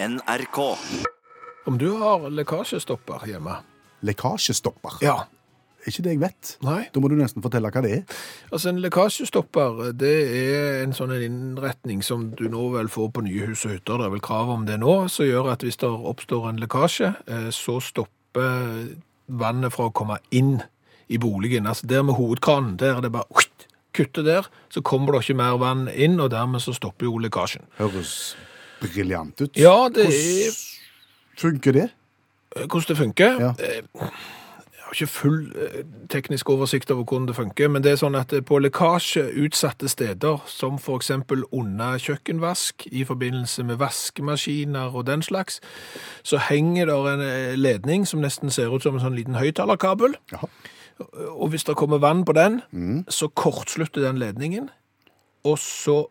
NRK. 0.00 0.58
Om 1.66 1.78
du 1.78 1.88
har 1.98 2.30
lekkasjestopper 2.30 3.24
hjemme? 3.26 3.56
Lekkasjestopper. 4.06 5.00
Ja. 5.02 5.24
Er 5.82 5.90
ikke 5.90 6.04
det 6.06 6.12
jeg 6.12 6.20
vet. 6.22 6.52
Nei. 6.62 6.84
Da 6.94 7.02
må 7.02 7.10
du 7.10 7.16
nesten 7.18 7.42
fortelle 7.42 7.72
hva 7.74 7.82
det 7.82 7.90
er. 7.96 8.14
Altså 8.52 8.70
En 8.70 8.78
lekkasjestopper 8.84 9.90
det 9.98 10.14
er 10.38 10.84
en 10.84 10.94
sånn 10.94 11.16
innretning 11.16 12.04
som 12.06 12.28
du 12.38 12.46
nå 12.46 12.68
vel 12.76 12.90
får 12.94 13.10
på 13.16 13.26
nye 13.26 13.50
hus 13.50 13.66
og 13.66 13.74
hytter. 13.74 13.98
Det 13.98 14.06
er 14.06 14.14
vel 14.14 14.22
krav 14.22 14.54
om 14.54 14.70
det 14.70 14.78
nå, 14.78 14.96
som 15.10 15.26
gjør 15.26 15.50
at 15.56 15.66
hvis 15.66 15.82
det 15.82 15.90
oppstår 15.90 16.46
en 16.52 16.62
lekkasje, 16.62 17.12
eh, 17.26 17.50
så 17.54 17.80
stopper 17.82 18.92
vannet 19.26 19.74
fra 19.74 19.90
å 19.90 19.94
komme 19.94 20.22
inn 20.30 20.60
i 21.10 21.18
boligen. 21.18 21.66
Altså 21.66 21.90
Der 21.90 22.06
med 22.06 22.20
hovedkranen, 22.20 22.76
der 22.78 23.00
er 23.00 23.02
det 23.02 23.16
bare 23.18 23.48
kutte 23.98 24.22
der, 24.22 24.46
så 24.70 24.78
kommer 24.78 25.16
det 25.18 25.26
ikke 25.26 25.42
mer 25.42 25.58
vann 25.58 25.88
inn, 25.90 26.20
og 26.20 26.30
dermed 26.30 26.62
så 26.62 26.76
stopper 26.76 27.10
jo 27.10 27.18
lekkasjen. 27.18 27.66
Høres 27.80 28.36
briljant 28.80 29.40
ut. 29.40 29.56
Ja, 29.58 29.88
det 29.94 30.06
er 30.06 30.50
Hvordan 31.38 31.54
funker 31.54 31.72
det? 31.72 31.88
hvordan 32.58 32.88
det 32.88 32.96
funker. 32.96 33.40
Ja. 33.40 33.48
Eh, 33.58 33.82
Jeg 34.72 34.84
har 34.88 35.04
ikke 35.04 35.12
full 35.12 35.52
eh, 35.52 35.82
teknisk 36.08 36.48
oversikt 36.50 36.90
over 36.90 37.04
hvordan 37.04 37.26
det 37.28 37.36
funker, 37.36 37.68
men 37.68 37.82
det 37.84 37.92
er 37.92 37.96
sånn 38.00 38.16
at 38.16 38.32
på 38.32 38.44
på 38.48 38.56
lekkasjeutsatte 38.64 39.88
steder, 39.88 40.38
som 40.48 40.78
eksempel 40.96 41.42
under 41.52 41.98
kjøkkenvask, 42.00 42.86
i 42.90 43.04
forbindelse 43.04 43.64
med 43.68 43.76
vaskemaskiner 43.78 44.96
og 44.96 45.04
den 45.06 45.22
slags, 45.22 45.60
så 46.24 46.40
henger 46.48 46.86
der 46.88 47.10
en 47.12 47.20
eh, 47.20 47.54
ledning 47.60 48.06
som 48.08 48.20
nesten 48.24 48.50
ser 48.50 48.72
ut 48.74 48.82
som 48.82 48.96
en 48.96 49.04
sånn 49.04 49.14
liten 49.18 49.36
høyttalerkabel. 49.36 50.16
Og 51.28 51.48
hvis 51.52 51.64
det 51.68 51.76
kommer 51.76 52.00
vann 52.02 52.24
på 52.24 52.32
den, 52.34 52.62
så 53.08 53.28
kortslutter 53.28 54.00
den 54.02 54.18
ledningen, 54.18 54.70
og 55.44 55.58
så, 55.62 56.06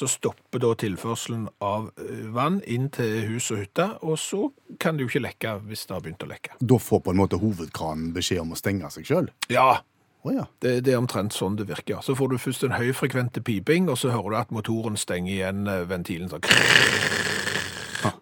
så 0.00 0.08
stopper 0.08 0.62
da 0.64 0.70
tilførselen 0.80 1.44
av 1.64 1.90
eh, 2.00 2.24
vann 2.34 2.60
inn 2.64 2.88
til 2.94 3.18
hus 3.34 3.50
og 3.52 3.60
hytte, 3.62 3.86
og 4.06 4.16
så 4.20 4.46
kan 4.80 4.96
det 4.96 5.04
jo 5.04 5.10
ikke 5.12 5.24
lekke 5.26 5.54
hvis 5.68 5.84
det 5.86 5.96
har 5.96 6.04
begynt 6.06 6.24
å 6.24 6.30
lekke. 6.30 6.56
Da 6.60 6.78
får 6.80 7.02
på 7.04 7.12
en 7.14 7.20
måte 7.20 7.40
hovedkranen 7.42 8.14
beskjed 8.16 8.40
om 8.46 8.56
å 8.56 8.60
stenge 8.60 8.90
seg 8.96 9.08
sjøl? 9.12 9.32
Ja, 9.52 9.82
Oh, 10.20 10.34
ja. 10.34 10.42
det, 10.60 10.82
det 10.84 10.92
er 10.92 10.98
omtrent 11.00 11.32
sånn 11.32 11.54
det 11.56 11.64
virker. 11.70 12.02
Så 12.04 12.12
får 12.12 12.28
du 12.28 12.34
først 12.36 12.66
en 12.66 12.74
høyfrekvente 12.76 13.40
piping, 13.40 13.86
og 13.88 13.96
så 13.96 14.10
hører 14.12 14.34
du 14.34 14.36
at 14.36 14.50
motoren 14.52 14.98
stenger 15.00 15.32
igjen 15.32 15.62
eh, 15.64 15.86
ventilen 15.88 16.28
sånn. 16.28 16.44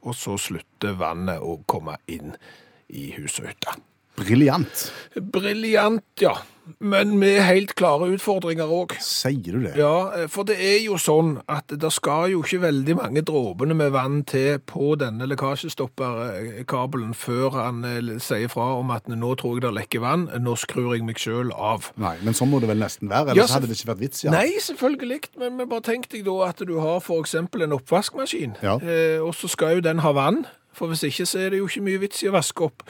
Og 0.07 0.15
så 0.15 0.37
slutter 0.39 0.95
vannet 0.99 1.43
å 1.43 1.57
komme 1.67 1.97
inn 2.07 2.37
i 2.95 3.09
hus 3.17 3.41
og 3.43 3.49
hytte. 3.51 3.75
Briljant. 4.19 4.85
Briljant, 5.35 6.07
ja. 6.23 6.37
Men 6.81 7.17
med 7.19 7.41
helt 7.43 7.75
klare 7.79 8.09
utfordringer 8.15 8.69
òg. 8.71 8.95
Sier 9.01 9.57
du 9.57 9.63
det? 9.65 9.75
Ja, 9.79 10.27
for 10.29 10.45
det 10.49 10.57
er 10.61 10.79
jo 10.85 10.99
sånn 11.01 11.39
at 11.49 11.67
det 11.69 11.91
skal 11.95 12.31
jo 12.33 12.43
ikke 12.45 12.61
veldig 12.67 12.97
mange 12.99 13.23
dråpene 13.27 13.75
med 13.79 13.93
vann 13.95 14.23
til 14.29 14.59
på 14.69 14.93
denne 15.01 15.27
lekkasjestopperkabelen 15.31 17.15
før 17.17 17.51
han 17.57 17.83
eh, 17.89 18.19
sier 18.23 18.49
fra 18.53 18.69
om 18.79 18.91
at 18.95 19.09
nå 19.11 19.33
tror 19.41 19.57
jeg 19.59 19.65
det 19.67 19.73
lekker 19.79 20.03
vann, 20.05 20.27
nå 20.43 20.55
skrur 20.61 20.95
jeg 20.97 21.05
meg 21.07 21.19
sjøl 21.21 21.53
av. 21.55 21.91
Nei, 22.01 22.17
men 22.25 22.37
sånn 22.37 22.51
må 22.53 22.61
det 22.63 22.71
vel 22.71 22.81
nesten 22.83 23.11
være, 23.11 23.35
Ja, 23.37 23.47
så- 23.47 23.59
hadde 23.59 23.69
det 23.71 23.79
ikke 23.79 23.93
vært 23.95 24.03
vits. 24.05 24.25
Ja. 24.25 24.31
Nei, 24.35 24.49
selvfølgelig, 24.61 25.21
men, 25.39 25.57
men 25.57 25.69
bare 25.69 25.83
tenk 25.83 26.09
deg 26.13 26.25
da 26.29 26.37
at 26.49 26.59
du 26.67 26.79
har 26.81 27.01
for 27.01 27.21
eksempel 27.23 27.63
en 27.65 27.73
oppvaskmaskin, 27.79 28.57
Ja. 28.63 28.77
eh, 28.83 29.19
og 29.23 29.35
så 29.35 29.49
skal 29.49 29.77
jo 29.79 29.81
den 29.81 29.99
ha 30.05 30.13
vann, 30.13 30.47
for 30.73 30.91
hvis 30.91 31.03
ikke 31.09 31.27
så 31.27 31.39
er 31.43 31.53
det 31.53 31.59
jo 31.59 31.67
ikke 31.67 31.85
mye 31.87 32.01
vits 32.03 32.23
i 32.23 32.29
å 32.31 32.35
vaske 32.37 32.69
opp. 32.69 32.85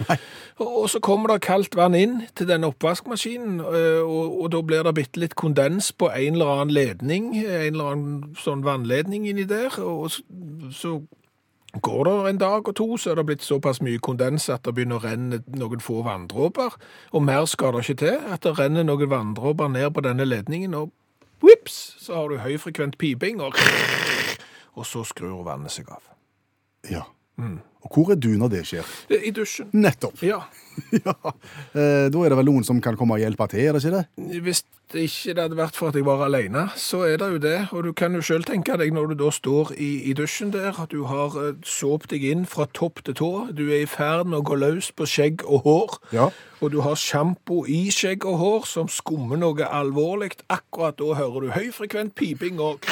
Og, 0.58 0.66
og 0.82 0.88
så 0.90 0.98
kommer 1.04 1.30
det 1.30 1.44
kaldt 1.46 1.76
vann 1.78 1.94
inn 1.94 2.16
til 2.34 2.48
denne 2.48 2.66
oppvaskmaskinen, 2.72 3.60
eh, 3.62 4.00
og, 4.02 4.40
og 4.42 4.48
da 4.52 4.62
blir 4.66 4.82
det 4.82 4.94
bitte 4.96 5.22
litt 5.22 5.36
kondens 5.38 5.92
på 5.94 6.10
en 6.10 6.34
eller 6.34 6.50
annen 6.54 6.74
ledning, 6.74 7.28
en 7.38 7.68
eller 7.70 7.92
annen 7.92 8.34
sånn 8.42 8.64
vannledning 8.66 9.28
inni 9.30 9.46
der, 9.48 9.78
og 9.78 10.10
så, 10.12 10.26
så 10.74 10.98
Går 11.82 12.04
det 12.04 12.30
en 12.30 12.38
dag 12.40 12.68
og 12.68 12.74
to, 12.76 12.96
så 12.96 13.10
er 13.10 13.18
det 13.18 13.26
blitt 13.28 13.42
såpass 13.44 13.82
mye 13.84 14.00
kondens 14.00 14.48
at 14.48 14.64
det 14.64 14.72
begynner 14.74 14.96
å 14.96 15.04
renne 15.04 15.42
noen 15.52 15.82
få 15.84 16.00
vanndråper. 16.06 16.78
Og 17.12 17.22
mer 17.22 17.44
skal 17.44 17.76
det 17.76 17.82
ikke 17.84 17.98
til. 18.06 18.16
At 18.32 18.42
det 18.46 18.54
renner 18.56 18.86
noen 18.88 19.10
vanndråper 19.12 19.68
ned 19.68 19.90
på 19.94 20.00
denne 20.06 20.24
ledningen, 20.24 20.74
og 20.74 20.90
vips, 21.44 21.76
så 22.00 22.16
har 22.16 22.32
du 22.32 22.40
høyfrekvent 22.40 22.96
piping, 22.98 23.42
og, 23.44 23.60
og 24.74 24.88
så 24.88 25.04
skrur 25.06 25.44
vannet 25.46 25.76
seg 25.76 25.92
av. 25.92 26.00
Ja. 26.88 27.04
Mm. 27.38 27.58
Og 27.86 27.94
hvor 27.94 28.10
er 28.12 28.18
du 28.18 28.32
når 28.34 28.50
det 28.52 28.64
skjer? 28.66 28.88
I 29.14 29.30
dusjen. 29.30 29.68
Nettopp. 29.72 30.18
Ja. 30.26 30.40
ja. 31.06 31.14
Eh, 31.74 32.08
da 32.10 32.24
er 32.24 32.32
det 32.32 32.38
vel 32.40 32.50
noen 32.50 32.66
som 32.66 32.80
kan 32.82 32.98
komme 32.98 33.16
og 33.16 33.22
hjelpe 33.22 33.46
til, 33.52 33.68
er 33.68 33.76
det 33.76 33.84
ikke 33.84 34.00
det? 34.00 34.42
Hvis 34.42 34.64
det 34.92 35.04
ikke 35.06 35.34
hadde 35.36 35.58
vært 35.58 35.76
for 35.76 35.90
at 35.90 35.96
jeg 35.98 36.06
var 36.06 36.24
alene, 36.24 36.64
så 36.80 37.04
er 37.06 37.20
det 37.20 37.28
jo 37.34 37.40
det. 37.42 37.56
Og 37.76 37.84
du 37.86 37.92
kan 37.96 38.14
jo 38.16 38.22
selv 38.24 38.48
tenke 38.48 38.76
deg 38.80 38.90
når 38.96 39.12
du 39.12 39.16
da 39.22 39.30
står 39.34 39.72
i, 39.76 39.90
i 40.10 40.14
dusjen 40.16 40.50
der, 40.54 40.72
at 40.74 40.90
du 40.90 41.04
har 41.06 41.38
eh, 41.38 41.54
såpt 41.62 42.10
deg 42.10 42.26
inn 42.26 42.44
fra 42.50 42.66
topp 42.74 43.04
til 43.06 43.18
tå. 43.20 43.30
Du 43.54 43.68
er 43.68 43.84
i 43.84 43.90
ferd 43.90 44.26
med 44.26 44.40
å 44.40 44.46
gå 44.48 44.58
løs 44.58 44.90
på 44.90 45.06
skjegg 45.06 45.46
og 45.46 45.68
hår. 45.68 45.98
Ja. 46.16 46.30
Og 46.58 46.74
du 46.74 46.80
har 46.82 46.98
sjampo 46.98 47.62
i 47.70 47.86
skjegg 47.94 48.26
og 48.26 48.40
hår 48.42 48.66
som 48.66 48.90
skummer 48.90 49.38
noe 49.38 49.70
alvorlig. 49.70 50.34
Akkurat 50.50 50.98
da 50.98 51.14
hører 51.20 51.46
du 51.46 51.54
høyfrekvent 51.54 52.16
piping, 52.18 52.58
og, 52.58 52.82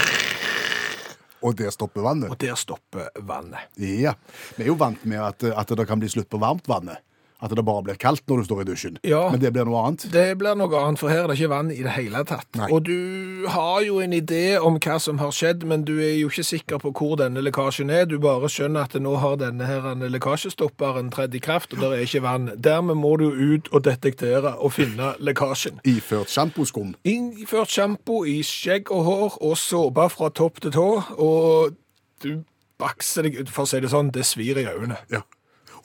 Og 1.46 1.56
der 1.58 1.70
stopper 1.74 2.02
vannet. 2.02 2.32
og 2.32 2.40
der 2.42 2.58
stopper 2.58 3.08
vannet. 3.22 3.70
Ja. 3.78 4.16
Vi 4.56 4.66
er 4.66 4.72
jo 4.72 4.78
vant 4.80 5.04
med 5.06 5.22
at, 5.22 5.46
at 5.52 5.74
det 5.78 5.86
kan 5.88 6.02
bli 6.02 6.10
slutt 6.10 6.30
på 6.32 6.40
varmtvannet. 6.42 7.06
At 7.36 7.52
det 7.52 7.64
bare 7.69 7.84
blir 7.84 7.98
kaldt 8.00 8.24
når 8.30 8.41
du 8.41 8.44
står 8.48 8.60
i 8.62 8.66
dusjen. 8.70 8.94
Ja. 9.04 9.26
Men 9.32 9.42
det 9.42 9.50
blir 9.52 9.66
noe 9.69 9.82
annet. 9.84 10.06
Det 10.12 10.38
blir 10.41 10.56
noe 10.56 10.80
annet, 10.80 11.00
for 11.02 11.12
her 11.12 11.26
er 11.26 11.28
det 11.28 11.36
ikke 11.36 11.50
vann 11.52 11.72
i 11.74 11.82
det 11.84 11.92
hele 11.92 12.22
tatt. 12.28 12.48
Nei. 12.56 12.70
Og 12.72 12.86
du 12.88 13.44
har 13.52 13.82
jo 13.84 13.98
en 14.00 14.14
idé 14.16 14.56
om 14.56 14.78
hva 14.80 14.97
som 15.02 15.20
har 15.20 15.34
skjedd, 15.36 15.66
men 15.69 15.84
du 15.84 15.94
er 15.98 16.14
jo 16.16 16.30
ikke 16.32 16.46
sikker 16.48 16.80
på 16.80 16.94
hvor 16.96 17.19
denne 17.20 17.44
lekkasjen 17.44 17.92
er. 17.92 18.08
Du 18.08 18.16
bare 18.22 18.48
skjønner 18.52 18.88
at 18.88 18.96
nå 18.96 19.19
har 19.20 19.36
denne 19.42 19.69
her 19.69 19.91
en 19.92 20.06
lekkasjestopperen 20.14 21.12
tredd 21.12 21.36
i 21.36 21.42
kraft, 21.44 21.76
og 21.76 21.84
det 21.84 21.92
er 21.92 22.06
ikke 22.08 22.25
vann. 22.25 22.50
Dermed 22.56 22.96
må 23.02 23.16
du 23.20 23.28
ut 23.28 23.69
og 23.72 23.84
detektere 23.84 24.56
og 24.56 24.72
finne 24.78 25.12
lekkasjen. 25.20 25.82
Iført 25.84 26.32
sjamposkum. 26.32 26.96
Iført 27.04 27.72
sjampo 27.76 28.22
i 28.25 28.41
skjegg 28.46 28.88
og 28.94 29.04
hår 29.10 29.41
og 29.44 29.56
såpe 29.60 30.08
fra 30.16 30.32
topp 30.32 30.64
til 30.64 30.76
tå, 30.76 30.91
og 31.20 31.76
du 32.25 32.46
bakser 32.80 33.28
deg 33.28 33.41
ut, 33.41 33.52
for 33.52 33.64
å 33.64 33.70
si 33.70 33.80
det 33.84 33.92
sånn, 33.92 34.12
det 34.12 34.25
svir 34.28 34.58
i 34.60 34.66
øynene. 34.69 34.98
Ja. 35.12 35.22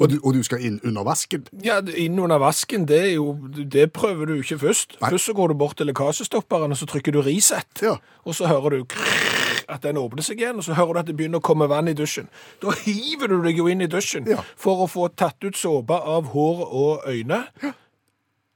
Og 0.02 0.10
du, 0.10 0.16
og 0.24 0.34
du 0.34 0.42
skal 0.44 0.64
inn 0.66 0.80
under 0.88 1.06
vasken. 1.06 1.44
Ja, 1.64 1.78
inn 1.96 2.18
under 2.20 2.40
vasken, 2.42 2.88
det, 2.90 3.02
jo, 3.14 3.36
det 3.54 3.92
prøver 3.94 4.32
du 4.32 4.40
ikke 4.42 4.58
først. 4.64 4.98
Nei. 5.02 5.12
Først 5.14 5.30
så 5.30 5.36
går 5.38 5.54
du 5.54 5.60
bort 5.62 5.78
til 5.78 5.90
lekkasjestopperen, 5.92 6.74
og 6.74 6.80
så 6.80 6.88
trykker 6.90 7.14
du 7.14 7.22
reset. 7.26 7.84
Ja. 7.86 7.98
Og 8.26 8.36
så 8.38 8.50
hører 8.50 8.80
du 8.82 8.98
at 9.72 9.86
den 9.86 10.00
åpner 10.02 10.26
seg 10.26 10.42
igjen, 10.42 10.58
og 10.60 10.66
så 10.66 10.74
hører 10.76 10.98
du 10.98 11.02
at 11.04 11.12
det 11.12 11.16
begynner 11.20 11.40
å 11.40 11.46
komme 11.46 11.68
vann 11.72 11.88
i 11.92 11.94
dusjen. 11.96 12.28
Da 12.64 12.74
hiver 12.82 13.30
du 13.32 13.38
deg 13.46 13.62
jo 13.62 13.70
inn 13.72 13.86
i 13.86 13.88
dusjen 13.92 14.26
Ja. 14.28 14.42
for 14.60 14.84
å 14.84 14.90
få 14.90 15.08
tatt 15.16 15.38
ut 15.46 15.56
såpe 15.60 15.96
av 15.96 16.34
hår 16.34 16.66
og 16.68 17.06
øyne. 17.08 17.46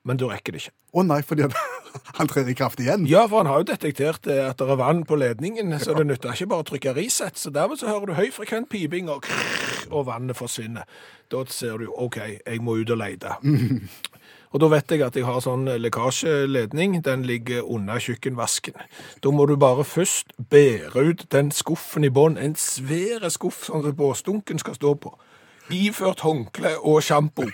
Men 0.06 0.18
du 0.22 0.28
rekker 0.30 0.54
det 0.54 0.66
ikke. 0.66 0.76
Å 0.96 1.04
nei, 1.04 1.22
fordi 1.26 1.48
han 2.20 2.30
trer 2.32 2.50
i 2.52 2.54
kraft 2.58 2.80
igjen. 2.84 3.06
Ja, 3.10 3.24
for 3.28 3.42
han 3.42 3.50
har 3.50 3.64
jo 3.64 3.70
detektert 3.72 4.28
eh, 4.32 4.44
at 4.50 4.60
det 4.62 4.68
er 4.70 4.78
vann 4.80 5.02
på 5.08 5.18
ledningen, 5.20 5.74
så 5.82 5.96
det 5.98 6.06
nytter 6.10 6.36
ikke 6.36 6.50
bare 6.52 6.66
å 6.66 6.68
trykke 6.70 6.94
reset. 6.98 7.40
Så 7.42 7.52
dermed 7.54 7.82
så 7.82 7.90
hører 7.90 8.12
du 8.12 8.18
høyfrekvent 8.20 8.70
piping, 8.72 9.10
og, 9.12 9.26
og 9.92 10.08
vannet 10.10 10.38
forsvinner. 10.38 10.88
Da 11.32 11.44
ser 11.50 11.82
du 11.82 11.90
OK, 11.92 12.18
jeg 12.46 12.62
må 12.62 12.78
ut 12.82 12.94
og 12.94 13.02
lete. 13.02 13.38
Og 14.56 14.62
da 14.64 14.70
vet 14.72 14.92
jeg 14.94 15.02
at 15.04 15.18
jeg 15.20 15.26
har 15.28 15.42
sånn 15.44 15.68
lekkasjeledning. 15.84 17.02
Den 17.04 17.26
ligger 17.28 17.66
under 17.68 18.00
kjøkkenvasken. 18.00 18.78
Da 19.20 19.34
må 19.36 19.50
du 19.50 19.58
bare 19.60 19.84
først 19.84 20.32
bære 20.40 21.04
ut 21.10 21.26
den 21.36 21.50
skuffen 21.52 22.08
i 22.08 22.12
bånn. 22.14 22.38
En 22.40 22.56
svære 22.56 23.28
skuff 23.36 23.66
sånn 23.68 23.84
at 23.84 23.98
båsdunken 24.00 24.62
skal 24.64 24.78
stå 24.80 24.94
på. 25.04 25.12
Iført 25.76 26.24
håndkle 26.24 26.72
og 26.88 27.02
sjampo. 27.04 27.50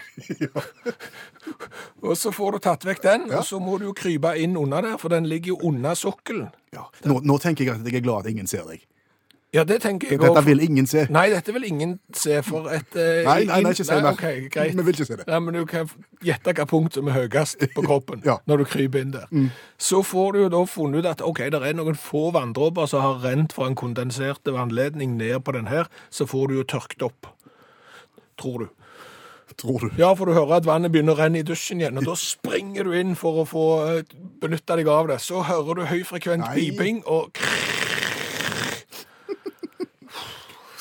Og 2.05 2.13
så 2.19 2.29
får 2.35 2.53
du 2.53 2.63
tatt 2.67 2.85
vekk 2.85 3.01
den, 3.01 3.27
og 3.31 3.45
så 3.47 3.57
må 3.63 3.79
du 3.79 3.87
jo 3.87 3.93
krype 3.97 4.33
inn 4.37 4.57
under 4.59 4.83
der, 4.85 4.97
for 5.01 5.09
den 5.13 5.25
ligger 5.29 5.55
jo 5.55 5.71
under 5.71 5.95
sokkelen. 5.97 6.51
Ja. 6.75 6.83
Nå, 7.07 7.21
nå 7.25 7.37
tenker 7.41 7.65
jeg 7.65 7.79
at 7.79 7.87
jeg 7.87 8.01
er 8.01 8.05
glad 8.05 8.25
at 8.25 8.33
ingen 8.33 8.49
ser 8.51 8.67
deg. 8.67 8.83
Ja, 9.53 9.65
det 9.67 9.81
tenker 9.83 10.07
jeg 10.07 10.19
Dette 10.21 10.31
også. 10.31 10.45
vil 10.47 10.61
ingen 10.63 10.85
se. 10.87 11.01
Nei, 11.11 11.25
dette 11.29 11.51
vil 11.51 11.65
ingen 11.67 11.97
se 12.15 12.37
for 12.47 12.69
et 12.71 12.95
eh, 12.95 13.25
Nei, 13.27 13.41
nei, 13.49 13.57
nei, 13.65 13.71
ikke 13.75 13.83
si 13.83 13.97
mer. 13.97 14.13
ok, 14.13 14.21
greit. 14.53 14.77
Vi 14.77 14.85
vil 14.87 14.93
ikke 14.95 15.07
se 15.09 15.17
det. 15.19 15.25
Nei, 15.27 15.39
men 15.43 15.57
du 15.57 15.65
kan 15.67 15.89
gjette 16.23 16.47
hvilket 16.53 16.69
punkt 16.71 16.95
som 16.95 17.09
er 17.11 17.17
høyest 17.17 17.65
på 17.75 17.83
kroppen 17.83 18.23
Ja. 18.29 18.37
Mm. 18.39 18.47
når 18.47 18.57
du 18.63 18.65
kryper 18.71 19.03
inn 19.03 19.11
der. 19.11 19.27
Så 19.77 19.99
får 20.07 20.31
du 20.37 20.39
jo 20.45 20.49
da 20.55 20.61
funnet 20.71 21.03
ut 21.03 21.09
at 21.11 21.21
ok, 21.27 21.43
det 21.51 21.59
er 21.67 21.75
noen 21.75 21.99
få 21.99 22.29
vanndråper 22.31 22.87
som 22.87 23.03
har 23.03 23.19
rent 23.27 23.51
fra 23.57 23.67
en 23.67 23.75
kondensert 23.75 24.39
vannledning 24.47 25.17
ned 25.19 25.41
på 25.43 25.51
den 25.57 25.67
her, 25.67 25.91
så 26.09 26.23
får 26.31 26.47
du 26.47 26.55
jo 26.61 26.63
tørkt 26.77 27.03
opp. 27.03 27.27
Tror 28.39 28.63
du. 28.63 28.67
Tror 29.59 29.79
du. 29.83 29.89
Ja, 29.99 30.13
for 30.15 30.25
du 30.25 30.31
hører 30.33 30.61
at 30.61 30.65
vannet 30.65 30.93
begynner 30.93 31.11
å 31.11 31.19
renne 31.25 31.41
i 31.41 31.45
dusjen 31.45 31.81
igjen, 31.83 31.99
og 31.99 32.05
da 32.07 32.15
springer 32.15 32.87
du 32.87 32.93
inn 32.95 33.17
for 33.19 33.43
å 33.43 33.45
få 33.45 33.65
eh, 33.97 34.15
benytte 34.41 34.77
deg 34.79 34.87
av 34.87 35.11
det. 35.11 35.19
Så 35.19 35.43
hører 35.43 35.75
du 35.75 35.83
høyfrekvent 35.91 36.45
Nei. 36.47 36.53
piping, 36.55 37.01
og 37.03 37.35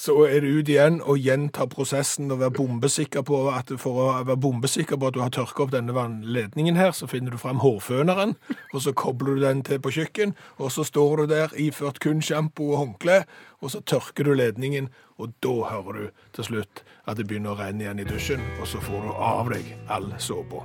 så 0.01 0.15
er 0.25 0.41
det 0.41 0.49
ut 0.49 0.69
igjen 0.73 1.01
og 1.05 1.21
gjenta 1.21 1.67
prosessen 1.69 2.31
og 2.33 2.39
være 2.41 2.55
bombesikker 2.57 3.25
på 3.27 3.43
at 3.53 3.69
for 3.81 3.99
å 4.01 4.07
være 4.25 4.39
bombesikker 4.41 4.97
på 4.97 5.11
at 5.11 5.17
du 5.17 5.21
har 5.21 5.33
tørka 5.35 5.67
opp 5.67 5.75
denne 5.75 5.93
vannledningen 5.93 6.79
her, 6.81 6.95
så 6.97 7.09
finner 7.11 7.35
du 7.35 7.41
fram 7.41 7.61
hårføneren, 7.61 8.33
og 8.73 8.81
så 8.81 8.95
kobler 8.97 9.37
du 9.37 9.45
den 9.45 9.61
til 9.67 9.83
på 9.83 9.93
kjøkken, 9.99 10.33
og 10.57 10.73
så 10.73 10.87
står 10.89 11.21
du 11.21 11.35
der 11.35 11.53
iført 11.61 12.01
kun 12.01 12.25
sjampo 12.25 12.71
og 12.71 12.81
håndkle, 12.81 13.19
og 13.61 13.75
så 13.75 13.83
tørker 13.85 14.25
du 14.25 14.33
ledningen, 14.41 14.89
og 15.21 15.35
da 15.45 15.53
hører 15.69 15.99
du 15.99 16.25
til 16.39 16.49
slutt 16.49 16.83
at 17.05 17.21
det 17.21 17.29
begynner 17.29 17.53
å 17.53 17.61
renne 17.61 17.85
igjen 17.85 18.01
i 18.01 18.09
dusjen, 18.09 18.47
og 18.57 18.71
så 18.73 18.81
får 18.81 19.05
du 19.05 19.13
av 19.13 19.53
deg 19.53 19.69
all 19.93 20.09
såpa. 20.17 20.65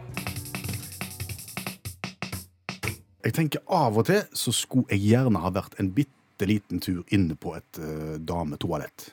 Jeg 3.25 3.33
tenker 3.33 3.67
Av 3.73 3.97
og 3.97 4.05
til 4.07 4.23
så 4.37 4.53
skulle 4.53 4.95
jeg 4.95 5.09
gjerne 5.09 5.43
ha 5.43 5.51
vært 5.51 5.75
en 5.81 5.91
bitte 5.91 6.47
liten 6.47 6.79
tur 6.79 7.03
inne 7.11 7.35
på 7.35 7.55
et 7.57 7.83
uh, 7.83 8.15
dametoalett. 8.21 9.09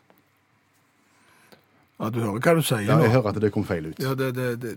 Ja, 2.01 2.09
du 2.11 2.21
hører 2.21 2.41
hva 2.41 2.55
du 2.59 2.63
sier 2.63 2.87
Ja, 2.89 2.99
jeg 3.03 3.11
hører 3.13 3.29
at 3.35 3.41
det 3.41 3.53
kom 3.55 3.65
feil 3.69 3.87
ut. 3.93 3.99
Ja, 4.03 4.15
det, 4.15 4.33
det, 4.35 4.49
det, 4.63 4.73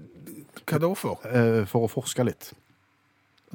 hva 0.65 0.79
da 0.79 0.93
for? 0.97 1.19
Eh, 1.25 1.63
for 1.69 1.87
å 1.87 1.89
forske 1.89 2.23
litt. 2.27 2.51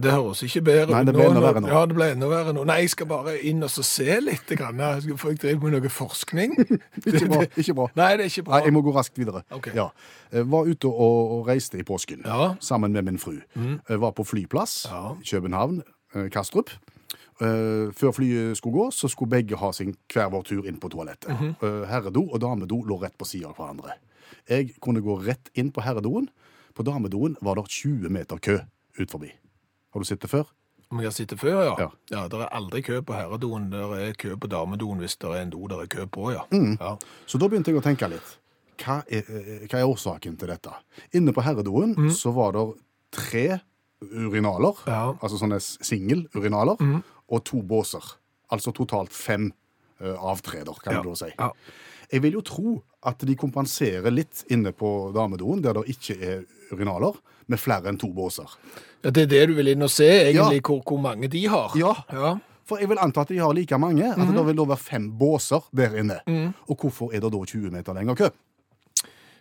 Det 0.00 0.12
høres 0.14 0.40
ikke 0.46 0.62
bedre 0.64 0.94
Nei, 0.94 1.00
ut 1.02 1.06
det 1.10 1.12
ble 1.14 1.24
enda 1.28 1.40
nå. 1.40 1.44
verre 1.44 1.60
nå. 1.60 1.68
Ja, 1.68 1.80
det 1.90 1.94
ble 1.98 2.06
enda 2.14 2.28
verre 2.30 2.52
nå. 2.56 2.62
Nei, 2.64 2.76
jeg 2.86 2.92
skal 2.94 3.06
bare 3.10 3.34
inn 3.44 3.60
og 3.66 3.68
så 3.74 3.82
se 3.84 4.16
litt. 4.22 4.46
Grann. 4.56 4.78
Jeg 4.80 5.02
skal- 5.04 5.18
For 5.20 5.28
jeg 5.34 5.40
driver 5.42 5.68
med 5.68 5.82
noe 5.82 5.90
forskning. 5.92 6.54
Ikke 7.10 7.28
bra. 7.28 7.42
ikke 7.56 7.74
bra. 7.76 7.86
Nei, 8.00 8.08
det 8.16 8.24
er 8.24 8.30
ikke 8.32 8.44
bra. 8.46 8.54
Nei, 8.58 8.64
jeg 8.70 8.72
må 8.78 8.82
gå 8.86 8.94
raskt 8.96 9.18
videre. 9.20 9.42
Ok. 9.52 9.68
Ja. 9.76 9.88
Jeg 10.32 10.46
var 10.48 10.70
ute 10.70 10.88
og, 10.88 11.34
og 11.36 11.46
reiste 11.50 11.78
i 11.78 11.84
påsken 11.84 12.22
Ja. 12.24 12.54
sammen 12.64 12.92
med 12.96 13.04
min 13.10 13.18
fru. 13.18 13.36
Jeg 13.58 14.00
var 14.00 14.12
på 14.16 14.24
flyplass 14.24 14.86
Ja. 14.88 15.12
i 15.20 15.26
København, 15.34 15.82
eh, 16.14 16.30
Kastrup. 16.32 16.70
Eh, 17.40 17.90
Før 17.96 18.12
flyet 18.16 18.58
skulle 18.58 18.76
gå, 18.76 18.86
så 18.94 19.08
skulle 19.08 19.32
begge 19.32 19.56
ha 19.56 19.72
sin 19.72 19.94
hver 20.12 20.30
vår 20.32 20.44
tur 20.48 20.68
inn 20.68 20.78
på 20.80 20.90
toalettet. 20.92 21.30
Eh, 21.32 21.82
Herredo 21.90 22.26
og 22.28 22.40
damedo 22.42 22.82
lå 22.86 23.00
rett 23.02 23.16
på 23.18 23.28
siden 23.28 23.50
av 23.50 23.58
hverandre. 23.58 23.96
Jeg 24.48 24.74
kunne 24.82 25.02
gå 25.04 25.16
rett 25.24 25.50
inn 25.58 25.72
på 25.72 25.82
herredoen. 25.84 26.28
På 26.74 26.84
damedoen 26.86 27.36
var 27.42 27.58
det 27.58 27.66
20 27.68 28.08
meter 28.14 28.38
kø 28.38 28.60
ut 29.00 29.10
forbi. 29.10 29.32
Har 29.92 30.00
du 30.00 30.06
sett 30.06 30.20
det 30.22 30.30
før? 30.30 30.46
Om 30.90 30.98
jeg 30.98 31.06
har 31.06 31.14
sittet 31.14 31.38
før, 31.38 31.60
ja. 31.64 31.74
Ja. 31.78 31.88
ja. 32.10 32.20
Det 32.30 32.38
er 32.40 32.50
aldri 32.56 32.82
kø 32.82 33.00
på 33.06 33.14
herredoen. 33.14 33.68
Det 33.70 33.82
er 34.02 34.14
kø 34.18 34.36
på 34.42 34.50
damedoen 34.50 34.98
hvis 35.02 35.16
det 35.22 35.30
er 35.30 35.44
en 35.44 35.52
do 35.52 35.66
der 35.70 35.84
er 35.84 35.90
kø 35.90 36.06
på, 36.10 36.32
ja. 36.34 36.44
Mm. 36.50 36.76
ja. 36.80 36.96
Så 37.30 37.38
da 37.38 37.46
begynte 37.50 37.70
jeg 37.70 37.78
å 37.78 37.84
tenke 37.84 38.08
litt. 38.10 38.36
Hva 38.80 39.00
er, 39.06 39.26
eh, 39.28 39.66
hva 39.68 39.78
er 39.78 39.86
årsaken 39.90 40.38
til 40.40 40.50
dette? 40.50 40.72
Inne 41.14 41.34
på 41.36 41.44
herredoen 41.46 41.94
så 42.16 42.32
var 42.34 42.56
det 42.56 42.64
tre 43.14 43.44
urinaler, 44.02 44.74
Ja. 44.86 45.12
altså 45.22 45.38
sånne 45.38 45.58
singelurinaler, 45.60 47.02
og 47.30 47.44
to 47.44 47.62
båser. 47.62 48.04
Altså 48.50 48.72
totalt 48.74 49.12
fem 49.12 49.52
uh, 50.02 50.14
avtreder, 50.32 50.74
kan 50.82 50.94
Ja. 50.94 51.02
du 51.02 51.08
da 51.10 51.14
si. 51.14 51.30
Ja. 51.38 51.50
Jeg 52.12 52.22
vil 52.22 52.32
jo 52.32 52.40
tro 52.40 52.82
at 53.06 53.18
de 53.18 53.36
kompenserer 53.36 54.10
litt 54.10 54.44
inne 54.50 54.72
på 54.72 55.12
damedoen, 55.14 55.62
der 55.62 55.72
det 55.74 55.84
ikke 55.88 56.16
er 56.20 56.40
urinaler, 56.72 57.14
med 57.46 57.58
flere 57.58 57.88
enn 57.88 57.98
to 57.98 58.08
båser. 58.12 58.46
Ja, 59.04 59.10
Det 59.10 59.22
er 59.22 59.26
det 59.26 59.48
du 59.48 59.54
vil 59.54 59.68
inn 59.68 59.82
og 59.82 59.90
se, 59.90 60.04
egentlig, 60.06 60.60
hvor, 60.62 60.82
hvor 60.86 61.00
mange 61.00 61.28
de 61.28 61.46
har. 61.48 61.72
Ja. 61.76 61.94
ja. 62.12 62.34
For 62.64 62.78
jeg 62.78 62.88
vil 62.88 62.98
anta 63.02 63.20
at 63.22 63.28
de 63.28 63.38
har 63.38 63.52
like 63.52 63.78
mange, 63.78 64.04
at 64.12 64.16
det 64.18 64.46
vil 64.46 64.56
da 64.56 64.64
være 64.64 64.76
fem 64.78 65.10
båser 65.18 65.60
der 65.74 65.96
inne. 65.98 66.20
Og 66.68 66.76
hvorfor 66.78 67.10
er 67.12 67.20
det 67.20 67.32
da 67.32 67.38
20 67.44 67.70
meter 67.70 67.92
lenger 67.94 68.14
kø? 68.14 68.28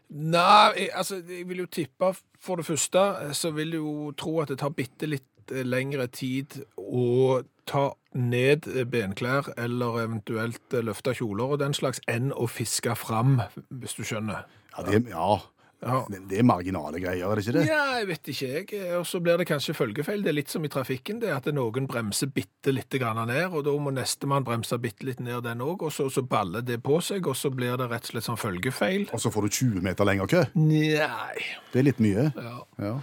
Nei, 0.10 0.74
jeg, 0.78 0.90
altså, 0.98 1.20
jeg 1.22 1.46
vil 1.50 1.64
jo 1.64 1.68
tippe 1.70 2.08
For 2.42 2.58
det 2.58 2.66
første 2.66 3.02
eh, 3.28 3.34
så 3.38 3.52
vil 3.54 3.76
jeg 3.76 3.84
jo 3.84 4.12
tro 4.18 4.40
at 4.42 4.50
det 4.50 4.58
tar 4.64 4.74
bitte 4.74 5.10
litt 5.10 5.54
eh, 5.54 5.66
lengre 5.68 6.08
tid 6.10 6.64
å 6.78 7.42
ta 7.70 7.92
ned 8.18 8.66
eh, 8.74 8.88
benklær 8.90 9.52
eller 9.54 10.00
eventuelt 10.02 10.74
løfte 10.74 11.14
kjoler 11.20 11.54
og 11.54 11.62
den 11.62 11.78
slags, 11.78 12.02
enn 12.10 12.34
å 12.34 12.48
fiske 12.50 12.96
fram, 12.98 13.38
hvis 13.70 13.94
du 14.00 14.02
skjønner. 14.08 14.48
Ja, 14.74 14.86
det, 14.88 15.04
ja. 15.12 15.30
Ja. 15.80 16.02
Det, 16.12 16.18
det 16.28 16.42
er 16.42 16.44
marginale 16.44 17.00
greier, 17.00 17.24
er 17.32 17.40
det 17.40 17.46
ikke 17.46 17.54
det? 17.56 17.62
Ja, 17.70 17.84
jeg 18.02 18.08
vet 18.10 18.30
ikke 18.34 18.48
jeg. 18.52 18.96
Og 19.00 19.06
så 19.08 19.22
blir 19.24 19.40
det 19.40 19.46
kanskje 19.48 19.76
følgefeil. 19.78 20.26
Det 20.26 20.34
er 20.34 20.36
litt 20.36 20.52
som 20.52 20.66
i 20.68 20.72
trafikken, 20.72 21.22
det 21.24 21.32
at 21.32 21.48
noen 21.56 21.88
bremser 21.88 22.28
bitte 22.36 22.74
litt 22.76 22.92
grann 23.00 23.22
ned, 23.30 23.46
og 23.56 23.64
da 23.68 23.76
må 23.80 23.94
nestemann 23.96 24.44
bremse 24.48 24.76
bitte 24.84 25.08
litt 25.08 25.24
ned 25.24 25.46
den 25.48 25.64
òg, 25.64 25.86
og 25.88 25.94
så, 25.96 26.10
så 26.12 26.26
baller 26.28 26.66
det 26.68 26.82
på 26.84 27.00
seg, 27.06 27.28
og 27.32 27.38
så 27.40 27.52
blir 27.56 27.80
det 27.80 27.88
rett 27.94 28.10
og 28.10 28.14
slett 28.14 28.28
sånn 28.28 28.42
følgefeil. 28.42 29.08
Og 29.16 29.24
så 29.24 29.32
får 29.32 29.48
du 29.48 29.56
20 29.62 29.86
meter 29.88 30.10
lenger 30.12 30.32
kø. 30.36 30.44
Nei. 30.60 31.48
Det 31.72 31.80
er 31.80 31.88
litt 31.88 32.04
mye. 32.04 32.28
Ja. 32.36 32.56
Ja. 32.84 32.94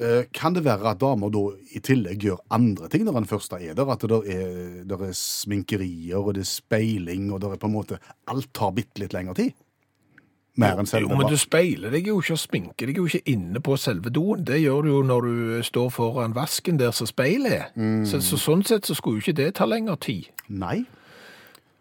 Eh, 0.00 0.22
Kan 0.36 0.54
det 0.56 0.62
være 0.64 0.92
at 0.94 1.00
damer 1.00 1.32
da 1.32 1.42
i 1.76 1.80
tillegg 1.84 2.22
gjør 2.24 2.38
andre 2.56 2.88
ting 2.92 3.02
når 3.08 3.18
den 3.22 3.28
første 3.28 3.58
er 3.60 3.74
der? 3.76 3.88
At 3.92 4.04
det 4.08 4.20
er, 4.32 4.52
der 4.88 5.08
er 5.08 5.16
sminkerier, 5.16 6.20
og 6.20 6.34
det 6.36 6.44
er 6.44 6.52
speiling, 6.52 7.28
og 7.32 7.40
det 7.42 7.50
er 7.54 7.60
på 7.60 7.68
en 7.68 7.76
måte 7.76 7.98
Alt 8.30 8.52
tar 8.56 8.72
bitte 8.76 9.00
litt 9.02 9.16
lengre 9.16 9.36
tid? 9.40 9.56
Mer 10.58 10.80
enn 10.80 10.88
selve 10.88 11.08
Jo, 11.08 11.16
men 11.18 11.30
du 11.30 11.38
speiler 11.38 11.92
deg 11.94 12.08
jo 12.10 12.18
ikke 12.20 12.34
og 12.34 12.42
sminker 12.42 12.90
deg 12.90 12.98
jo 12.98 13.06
ikke 13.06 13.32
inne 13.32 13.62
på 13.62 13.76
selve 13.78 14.10
doen. 14.10 14.42
Det 14.46 14.58
gjør 14.60 14.86
du 14.86 14.88
jo 14.90 15.02
når 15.06 15.28
du 15.28 15.60
står 15.66 15.92
foran 15.94 16.34
vasken 16.36 16.80
der 16.80 16.94
som 16.96 17.08
speilet 17.08 17.52
er. 17.54 17.68
Mm. 17.76 18.02
Så, 18.08 18.22
så 18.24 18.38
sånn 18.40 18.64
sett 18.66 18.88
så 18.88 18.96
skulle 18.98 19.20
jo 19.20 19.28
ikke 19.28 19.38
det 19.42 19.52
ta 19.60 19.68
lengre 19.70 19.96
tid. 20.02 20.32
Nei. 20.48 20.82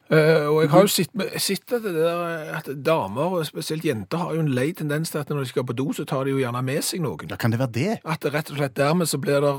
Eh, 0.10 0.46
og 0.50 0.64
jeg 0.64 0.70
har 0.74 0.86
jo 0.86 0.90
sett, 0.90 1.12
sett 1.38 1.74
at, 1.76 1.84
det 1.86 1.92
der, 1.94 2.54
at 2.58 2.70
damer, 2.86 3.36
og 3.40 3.46
spesielt 3.46 3.86
jenter, 3.86 4.18
har 4.18 4.38
jo 4.38 4.46
en 4.46 4.54
lei 4.58 4.72
tendens 4.74 5.14
til 5.14 5.22
at 5.22 5.30
når 5.30 5.44
de 5.44 5.52
skal 5.52 5.68
på 5.70 5.76
do, 5.78 5.92
så 5.94 6.06
tar 6.10 6.26
de 6.26 6.34
jo 6.34 6.40
gjerne 6.42 6.64
med 6.66 6.82
seg 6.86 7.04
noen. 7.06 7.30
Ja, 7.30 7.38
kan 7.38 7.54
det 7.54 7.60
være 7.62 7.76
det? 7.76 7.92
At 8.06 8.24
det 8.26 8.34
rett 8.34 8.50
og 8.50 8.58
slett 8.58 8.78
dermed 8.78 9.10
så 9.10 9.22
blir 9.22 9.44
det 9.46 9.54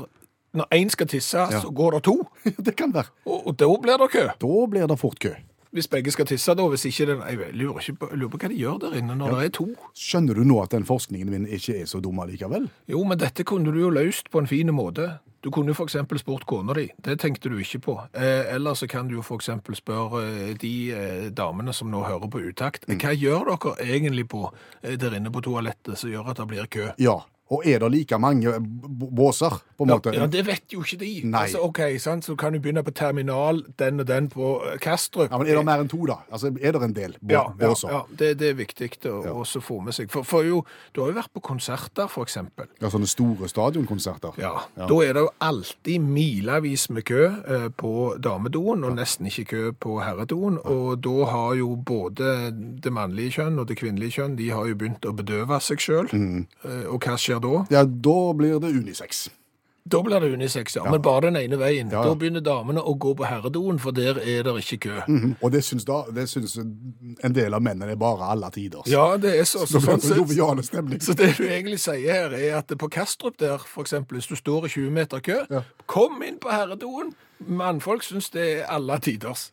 Når 0.51 0.67
én 0.75 0.89
skal 0.91 1.07
tisse, 1.07 1.45
så 1.61 1.69
går 1.71 1.91
det 1.95 2.03
to. 2.03 2.17
det 2.67 2.75
kan 2.75 2.91
være. 2.91 3.07
Og, 3.23 3.47
og 3.47 3.55
da 3.55 3.69
blir 3.79 4.01
det 4.01 4.09
kø. 4.11 4.25
Da 4.41 4.65
blir 4.67 4.87
det 4.91 4.99
fort 4.99 5.19
kø. 5.23 5.31
Hvis 5.71 5.87
begge 5.87 6.11
skal 6.11 6.27
tisse, 6.27 6.53
da. 6.57 6.67
Hvis 6.67 6.85
ikke 6.85 7.05
den 7.07 7.21
Jeg 7.27 7.53
lurer, 7.55 7.79
ikke 7.79 7.99
på, 8.01 8.09
lurer 8.15 8.31
på 8.33 8.39
hva 8.43 8.51
de 8.51 8.59
gjør 8.59 8.79
der 8.83 8.95
inne 8.99 9.15
når 9.15 9.35
det 9.37 9.45
er 9.45 9.53
to. 9.55 9.67
Skjønner 9.95 10.35
du 10.35 10.43
nå 10.43 10.59
at 10.63 10.75
den 10.75 10.87
forskningen 10.87 11.31
min 11.31 11.47
ikke 11.47 11.81
er 11.81 11.85
så 11.87 12.01
dum 12.03 12.19
allikevel? 12.19 12.67
Jo, 12.91 13.03
men 13.07 13.19
dette 13.21 13.45
kunne 13.47 13.71
du 13.71 13.79
jo 13.79 13.91
løst 13.93 14.31
på 14.31 14.43
en 14.43 14.49
fin 14.51 14.71
måte. 14.75 15.13
Du 15.41 15.49
kunne 15.49 15.73
jo 15.73 15.85
eksempel 15.85 16.19
spurt 16.21 16.43
kona 16.45 16.75
di. 16.77 16.85
Det 17.01 17.15
tenkte 17.23 17.49
du 17.49 17.57
ikke 17.57 17.79
på. 17.81 17.95
Eh, 18.13 18.53
eller 18.53 18.75
så 18.77 18.87
kan 18.87 19.07
du 19.07 19.15
jo 19.15 19.23
eksempel 19.35 19.75
spørre 19.75 20.21
eh, 20.27 20.51
de 20.59 20.73
eh, 20.93 21.29
damene 21.33 21.73
som 21.73 21.89
nå 21.89 22.03
hører 22.05 22.29
på 22.29 22.43
utakt. 22.45 22.85
Hva 22.91 23.15
gjør 23.15 23.49
dere 23.55 23.73
egentlig 23.87 24.27
på 24.29 24.49
eh, 24.83 24.99
der 25.01 25.17
inne 25.17 25.31
på 25.33 25.41
toalettet 25.41 25.97
som 25.97 26.11
gjør 26.11 26.33
at 26.33 26.43
det 26.43 26.47
blir 26.51 26.69
kø? 26.69 26.91
Ja. 27.01 27.21
Og 27.51 27.65
er 27.67 27.79
det 27.83 27.89
like 27.91 28.17
mange 28.21 28.53
båser, 29.11 29.57
på 29.77 29.83
en 29.83 29.89
Ja, 29.89 29.95
måte? 29.97 30.13
ja, 30.15 30.25
det 30.27 30.45
vet 30.47 30.71
jo 30.73 30.83
ikke 30.85 30.97
de. 31.01 31.09
Nei. 31.25 31.41
Altså, 31.47 31.59
ok, 31.65 31.79
sant? 31.99 32.23
Så 32.25 32.35
kan 32.39 32.53
du 32.53 32.59
begynne 32.59 32.83
på 32.85 32.93
terminal, 32.95 33.63
den 33.79 33.99
og 33.99 34.07
den 34.07 34.29
på 34.29 34.61
eh, 34.71 34.77
Kastrup. 34.79 35.31
Ja, 35.31 35.37
men 35.37 35.47
Er 35.47 35.55
det 35.57 35.65
mer 35.65 35.81
enn 35.83 35.89
to, 35.89 36.05
da? 36.07 36.19
Altså, 36.31 36.47
Er 36.61 36.71
det 36.71 36.81
en 36.83 36.93
del 36.95 37.15
bå 37.19 37.31
Ja, 37.33 37.41
ja, 37.59 37.67
båser? 37.67 37.89
ja 37.91 38.01
det, 38.17 38.29
det 38.39 38.49
er 38.49 38.53
viktig 38.59 38.89
å 39.09 39.41
også 39.41 39.59
få 39.61 39.81
med 39.83 39.93
seg. 39.97 40.09
For, 40.13 40.23
for 40.23 40.43
jo, 40.47 40.61
du 40.95 41.01
har 41.01 41.09
jo 41.11 41.17
vært 41.17 41.33
på 41.33 41.41
konserter, 41.41 42.07
eksempel. 42.21 42.67
Ja, 42.81 42.87
Sånne 42.93 43.07
store 43.09 43.49
stadionkonserter? 43.51 44.37
Ja, 44.39 44.53
Da 44.77 45.01
er 45.03 45.13
det 45.17 45.25
jo 45.25 45.29
alltid 45.41 45.99
milevis 46.01 46.89
med 46.89 47.03
kø 47.09 47.25
eh, 47.25 47.67
på 47.75 48.15
damedoen, 48.21 48.83
og 48.87 48.95
nesten 48.95 49.27
ikke 49.27 49.45
kø 49.51 49.71
på 49.73 49.97
herredoen. 50.05 50.57
Og 50.63 51.01
da 51.03 51.25
har 51.25 51.55
jo 51.59 51.75
både 51.75 52.51
det 52.81 52.93
mannlige 52.93 53.31
kjønn 53.41 53.59
og 53.59 53.67
det 53.67 53.77
kvinnelige 53.81 54.19
kjønn 54.21 54.37
de 54.37 54.49
har 54.53 54.67
jo 54.69 54.75
begynt 54.77 55.03
å 55.09 55.13
bedøve 55.17 55.59
seg 55.59 55.81
sjøl. 55.83 56.07
Og 56.87 56.99
hva 57.01 57.17
skjer 57.17 57.40
da? 57.41 57.65
Ja, 57.73 57.83
da 57.85 58.17
blir 58.37 58.59
det 58.63 58.73
unisex. 58.77 59.29
Da 59.91 59.97
blir 60.05 60.19
det 60.21 60.29
unisex, 60.33 60.75
ja. 60.75 60.83
Men 60.91 61.01
bare 61.01 61.21
den 61.25 61.35
ene 61.39 61.57
veien. 61.57 61.89
Ja, 61.89 62.03
ja. 62.03 62.09
Da 62.11 62.15
begynner 62.15 62.43
damene 62.45 62.83
å 62.85 62.93
gå 63.01 63.15
på 63.17 63.25
herredoen, 63.25 63.79
for 63.81 63.91
der 63.97 64.19
er 64.21 64.43
det 64.45 64.53
ikke 64.61 64.77
kø. 64.85 64.99
Mhm. 65.07 65.31
Og 65.41 65.51
det 65.51 65.63
syns, 65.65 65.85
da, 65.89 66.03
det 66.13 66.27
syns 66.29 66.53
en 66.61 67.33
del 67.33 67.53
av 67.57 67.63
mennene 67.65 67.95
er 67.95 67.99
bare 67.99 68.29
alle 68.29 68.51
tider. 68.53 68.85
Ja, 68.91 69.17
det 69.17 69.33
er 69.39 69.49
så, 69.49 69.65
så 69.65 69.81
sånn 69.81 69.99
sett. 70.05 71.01
Så 71.01 71.15
det 71.17 71.31
du 71.39 71.47
egentlig 71.47 71.79
sier 71.81 72.13
her, 72.13 72.37
er 72.37 72.59
at 72.59 72.67
på 72.77 72.91
Kastrup 72.93 73.39
der, 73.41 73.57
eksempel, 73.81 74.19
hvis 74.21 74.29
du 74.29 74.35
står 74.37 74.69
i 74.69 74.73
20 74.75 74.91
meter 74.91 75.19
kø, 75.19 75.41
Ja. 75.49 75.63
kom 75.87 76.21
inn 76.23 76.37
på 76.37 76.53
herredoen. 76.53 77.15
Mannfolk 77.47 78.05
syns 78.05 78.29
det 78.29 78.61
er 78.61 78.69
alle 78.69 78.99
tiders. 79.01 79.49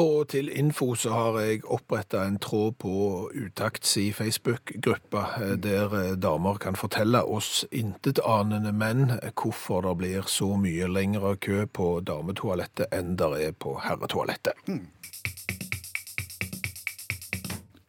Og 0.00 0.28
til 0.32 0.48
info 0.48 0.94
så 0.96 1.10
har 1.12 1.34
jeg 1.42 1.66
oppretta 1.68 2.22
en 2.24 2.38
tråd 2.40 2.78
på 2.80 2.92
Utakts 3.36 3.98
i 4.00 4.06
Facebook-gruppa, 4.16 5.24
eh, 5.42 5.52
der 5.60 5.96
eh, 5.98 6.14
damer 6.16 6.56
kan 6.56 6.78
fortelle 6.80 7.20
oss 7.28 7.66
intetanende 7.70 8.72
menn 8.72 9.18
hvorfor 9.36 9.84
det 9.84 9.92
blir 10.00 10.30
så 10.32 10.54
mye 10.56 10.88
lengre 10.88 11.34
kø 11.36 11.66
på 11.68 12.00
dametoalettet 12.08 12.88
enn 12.88 13.18
det 13.20 13.28
er 13.44 13.52
på 13.52 13.76
herretoalettet. 13.84 14.56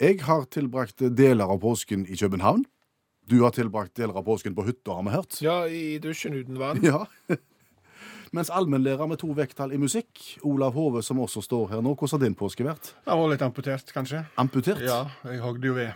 Jeg 0.03 0.19
har 0.27 0.43
tilbrakt 0.51 1.00
deler 1.15 1.48
av 1.48 1.62
påsken 1.63 2.03
i 2.03 2.19
København. 2.19 2.65
Du 3.31 3.39
har 3.45 3.55
tilbrakt 3.55 3.95
deler 3.95 4.19
av 4.19 4.27
påsken 4.27 4.55
på 4.57 4.67
hytta, 4.67 4.91
har 4.91 5.07
vi 5.07 5.15
hørt. 5.15 5.39
Ja, 5.39 5.57
i 5.72 6.00
dusjen 6.03 6.36
uten 6.36 6.60
vann. 6.60 6.83
Ja. 6.83 7.05
Mens 8.33 8.49
allmennlærer 8.49 9.05
med 9.05 9.19
to 9.21 9.27
vekttall 9.37 9.75
i 9.75 9.77
musikk, 9.77 10.17
Olav 10.49 10.73
Hove, 10.73 11.03
som 11.05 11.19
også 11.21 11.43
står 11.45 11.67
her 11.75 11.83
nå, 11.85 11.91
hvordan 11.93 12.17
har 12.17 12.23
din 12.23 12.37
påske 12.37 12.65
vært? 12.65 12.95
Jeg 13.05 13.19
var 13.19 13.29
litt 13.29 13.43
amputert, 13.45 13.93
kanskje. 13.93 14.23
Amputert? 14.41 14.81
Ja, 14.81 15.03
jeg 15.29 15.43
hogde 15.43 15.69
jo 15.69 15.75
ved. 15.77 15.93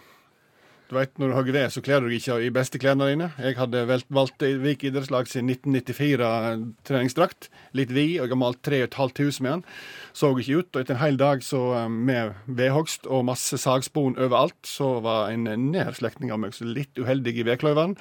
Du 0.88 0.96
vet, 0.96 1.12
Når 1.20 1.28
du 1.28 1.34
har 1.34 1.44
ved, 1.44 1.72
så 1.74 1.82
kler 1.84 2.00
du 2.00 2.08
deg 2.08 2.22
ikke 2.22 2.38
i 2.46 2.50
beste 2.54 2.80
klærne 2.80 3.10
dine. 3.10 3.28
Jeg 3.44 3.58
hadde 3.60 3.82
valgt, 4.08 4.44
Vik 4.64 4.86
idrettslag 4.88 5.28
sin 5.28 5.50
1994-treningsdrakt. 5.52 7.50
Litt 7.76 7.92
vid, 7.92 8.22
og 8.22 8.28
jeg 8.28 8.32
har 8.32 8.40
malt 8.40 8.62
3500 8.64 9.44
med 9.44 9.52
den. 9.52 9.64
Så 10.16 10.32
ikke 10.40 10.62
ut. 10.62 10.70
Og 10.72 10.80
etter 10.82 10.96
en 10.96 11.02
hel 11.02 11.20
dag 11.20 11.44
så 11.44 11.60
eh, 11.82 11.90
med 11.92 12.40
vedhogst 12.48 13.04
og 13.12 13.26
masse 13.28 13.60
sagspon 13.60 14.16
overalt, 14.16 14.56
så 14.64 15.02
var 15.04 15.34
en 15.34 15.44
nær 15.74 15.92
slektning 15.98 16.32
av 16.32 16.40
meg 16.42 16.56
så 16.56 16.64
litt 16.66 16.96
uheldig 16.98 17.36
i 17.36 17.46
vedkløyveren. 17.52 17.98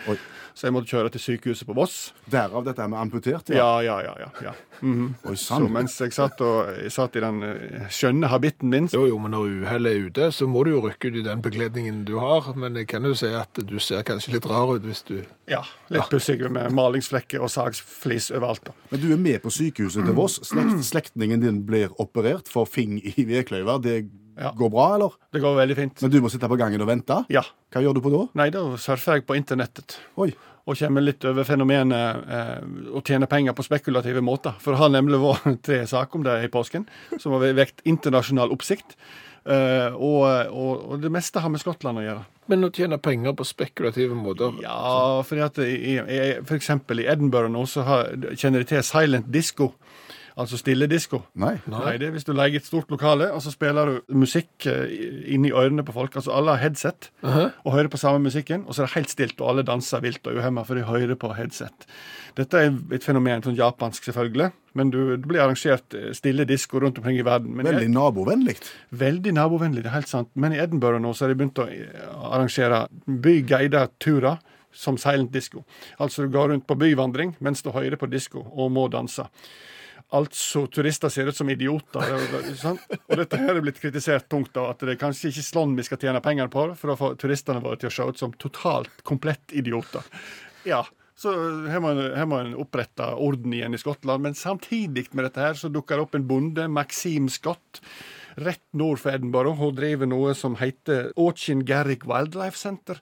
Så 0.54 0.68
jeg 0.68 0.76
måtte 0.76 0.94
kjøre 0.94 1.10
til 1.16 1.24
sykehuset 1.26 1.66
på 1.66 1.74
Voss. 1.76 2.14
Derav 2.30 2.64
dette 2.68 2.86
med 2.86 3.02
amputert? 3.02 3.50
Ja, 3.50 3.82
ja, 3.84 3.98
ja. 4.06 4.14
ja, 4.22 4.30
ja. 4.46 4.54
Mhm. 4.80 5.14
Oi 5.24 5.36
Så 5.40 5.58
mens 5.72 5.94
jeg 6.00 6.12
satt, 6.12 6.40
og, 6.44 6.68
jeg 6.76 6.92
satt 6.92 7.16
i 7.16 7.22
den 7.24 7.42
eh, 7.46 7.86
skjønne 7.92 8.28
habitten 8.28 8.70
min, 8.72 8.88
så 8.92 9.00
Jo, 9.00 9.06
jo, 9.14 9.18
men 9.22 9.32
når 9.34 9.52
uhellet 9.64 9.92
er 9.92 10.08
ute, 10.08 10.30
så 10.36 10.48
må 10.50 10.64
du 10.66 10.74
jo 10.74 10.82
rykke 10.84 11.10
ut 11.10 11.20
i 11.20 11.24
den 11.26 11.42
bekledningen 11.44 12.04
du 12.08 12.16
har. 12.20 12.52
Men 12.56 12.75
jeg 12.76 12.86
kan 12.90 13.04
jo 13.08 13.14
si 13.18 13.26
at 13.34 13.58
du 13.66 13.78
ser 13.82 14.02
kanskje 14.06 14.34
litt 14.36 14.46
rar 14.50 14.74
ut 14.76 14.84
hvis 14.86 15.02
du 15.08 15.16
ja, 15.50 15.62
litt 15.92 16.08
pussig 16.12 16.38
med 16.50 16.72
malingsflekker 16.76 17.42
og 17.42 17.50
sagsflis 17.52 18.30
overalt. 18.36 18.64
da. 18.68 18.72
Men 18.92 19.00
du 19.02 19.08
er 19.12 19.20
med 19.20 19.42
på 19.42 19.50
sykehuset 19.54 20.04
til 20.06 20.14
Voss. 20.16 20.38
Slekt, 20.46 20.84
slektningen 20.86 21.40
din 21.42 21.62
blir 21.68 21.92
operert 22.02 22.48
for 22.52 22.66
fing 22.68 22.98
i 23.02 23.24
vedkløyver. 23.28 23.82
Det 23.82 23.96
Ja. 24.36 24.50
går 24.52 24.68
bra, 24.70 24.94
eller? 24.94 25.10
Det 25.32 25.40
går 25.40 25.54
veldig 25.56 25.76
fint. 25.76 26.02
Men 26.02 26.10
du 26.10 26.20
må 26.20 26.28
sitte 26.28 26.46
på 26.48 26.58
gangen 26.60 26.80
og 26.84 26.88
vente? 26.88 27.24
Ja. 27.32 27.40
Hva 27.72 27.80
gjør 27.80 27.94
du 27.94 28.00
på 28.04 28.10
da? 28.12 28.26
Nei, 28.34 28.50
da 28.50 28.60
surfer 28.76 29.14
jeg 29.16 29.26
på 29.26 29.34
internettet. 29.34 29.96
Oi. 30.18 30.34
Og 30.68 30.76
kommer 30.76 31.00
litt 31.00 31.24
over 31.24 31.44
fenomenet 31.44 32.26
eh, 32.28 32.60
å 32.92 33.00
tjene 33.06 33.26
penger 33.30 33.54
på 33.54 33.62
spekulative 33.64 34.20
måter. 34.20 34.52
For 34.60 34.72
det 34.74 34.80
har 34.82 34.90
nemlig 34.90 35.20
vært 35.22 35.62
tre 35.68 35.78
saker 35.86 36.16
om 36.20 36.24
det 36.26 36.34
i 36.44 36.48
påsken 36.52 36.84
som 37.18 37.32
har 37.32 37.46
vekt 37.54 37.80
internasjonal 37.86 38.50
oppsikt. 38.52 38.96
Eh, 39.46 39.94
og, 39.94 40.24
og, 40.50 40.86
og 40.90 41.02
det 41.02 41.10
meste 41.14 41.42
har 41.42 41.52
med 41.52 41.62
Skottland 41.62 42.00
å 42.00 42.04
gjøre. 42.04 42.24
Men 42.50 42.66
å 42.66 42.70
tjene 42.74 42.98
penger 43.02 43.34
på 43.38 43.46
spekulative 43.46 44.16
måter 44.18 44.58
Ja, 44.62 45.22
fordi 45.26 45.44
at 45.46 45.60
i, 45.62 45.96
i, 45.98 46.18
for 46.46 46.58
eksempel 46.58 47.02
i 47.02 47.08
Edinburgh 47.10 47.50
nå 47.54 47.62
så 47.70 47.84
har, 47.86 48.10
kjenner 48.34 48.62
de 48.62 48.70
til 48.70 48.82
silent 48.86 49.30
disco. 49.34 49.72
Altså 50.36 50.58
stille 50.60 50.84
disco. 50.84 51.22
Nei. 51.40 51.54
Nei. 51.72 51.94
det 51.96 52.10
er 52.10 52.12
hvis 52.12 52.26
du 52.28 52.34
leier 52.36 52.58
et 52.58 52.66
stort 52.66 52.90
lokale, 52.92 53.30
og 53.32 53.40
så 53.40 53.48
spiller 53.54 53.88
du 53.88 54.16
musikk 54.20 54.66
eh, 54.68 54.90
inni 55.32 55.48
ørene 55.48 55.80
på 55.86 55.94
folk. 55.96 56.18
Altså 56.20 56.34
alle 56.36 56.52
har 56.52 56.60
headset 56.60 57.08
og 57.24 57.70
hører 57.72 57.88
på 57.88 58.00
samme 58.00 58.20
musikken, 58.26 58.66
og 58.66 58.76
så 58.76 58.82
er 58.84 58.90
det 58.90 58.96
helt 58.98 59.14
stilt, 59.14 59.40
og 59.40 59.54
alle 59.54 59.64
danser 59.64 60.02
vilt 60.04 60.28
og 60.28 60.36
uhemma, 60.36 60.64
for 60.68 60.76
de 60.76 60.84
hører 60.84 61.16
på 61.16 61.30
headset. 61.38 61.86
Dette 62.36 62.60
er 62.60 62.74
et 62.92 63.06
fenomen, 63.06 63.40
sånn 63.46 63.56
japansk 63.56 64.10
selvfølgelig, 64.10 64.50
men 64.76 64.90
du, 64.92 64.98
det 65.16 65.24
blir 65.24 65.40
arrangert 65.40 65.96
eh, 65.96 66.10
stille 66.16 66.44
disko 66.44 66.82
rundt 66.84 67.00
omkring 67.00 67.16
i 67.16 67.24
verden. 67.24 67.54
Men 67.56 67.70
Veldig 67.70 67.88
nabovennlig. 67.94 68.58
Veldig 68.92 69.32
nabovennlig, 69.38 69.86
det 69.86 69.88
er 69.88 69.96
helt 70.02 70.12
sant. 70.12 70.28
Men 70.36 70.52
i 70.52 70.60
Edinburgh 70.60 71.00
nå 71.00 71.14
så 71.16 71.24
har 71.24 71.32
de 71.32 71.38
begynt 71.40 71.62
å 71.64 71.68
eh, 71.72 72.04
arrangere 72.28 72.82
byguida 73.08 73.86
turer 74.04 74.36
som 74.76 74.98
silent 75.00 75.32
disco. 75.32 75.64
Altså 75.96 76.26
du 76.26 76.36
går 76.36 76.52
rundt 76.52 76.66
på 76.68 76.76
byvandring 76.76 77.32
mens 77.40 77.64
du 77.64 77.70
hører 77.72 77.96
på 77.96 78.10
disko 78.12 78.44
og 78.52 78.68
må 78.76 78.84
danse. 78.92 79.24
Altså, 80.14 80.66
turister 80.70 81.10
ser 81.10 81.26
ut 81.26 81.36
som 81.36 81.48
idioter. 81.50 82.12
sant? 82.54 82.82
Og 83.08 83.16
dette 83.18 83.40
her 83.40 83.56
er 83.56 83.64
blitt 83.64 83.80
kritisert 83.82 84.28
tungt 84.30 84.56
av 84.56 84.70
at 84.70 84.84
det 84.86 84.94
er 84.94 85.00
kanskje 85.00 85.32
ikke 85.32 85.46
sånn 85.48 85.74
vi 85.78 85.86
skal 85.86 85.98
tjene 86.02 86.22
penger 86.22 86.50
på, 86.52 86.68
for 86.78 86.92
å 86.92 86.98
få 87.00 87.08
turistene 87.18 87.62
våre 87.64 87.80
til 87.80 87.90
å 87.90 87.96
se 87.96 88.06
ut 88.12 88.22
som 88.22 88.36
totalt 88.38 89.02
komplett 89.08 89.50
idioter. 89.56 90.06
Ja, 90.66 90.84
så 91.16 91.32
her 91.66 91.80
må 91.80 92.38
en 92.38 92.54
opprette 92.60 93.08
orden 93.16 93.54
igjen 93.56 93.74
i 93.74 93.80
Skottland. 93.80 94.22
Men 94.28 94.38
samtidig 94.38 95.08
med 95.12 95.26
dette 95.26 95.42
her 95.42 95.58
så 95.58 95.72
dukker 95.72 95.96
det 95.96 96.06
opp 96.06 96.18
en 96.18 96.28
bonde, 96.28 96.68
Maxim 96.68 97.30
Scott, 97.32 97.80
rett 98.36 98.66
nord 98.76 99.00
for 99.00 99.16
Edinburgh. 99.16 99.56
Hun 99.58 99.78
driver 99.78 100.10
noe 100.10 100.34
som 100.36 100.58
heter 100.60 101.10
Auchin 101.16 101.64
Garrick 101.66 102.04
Wildlife 102.06 102.60
Center. 102.60 103.00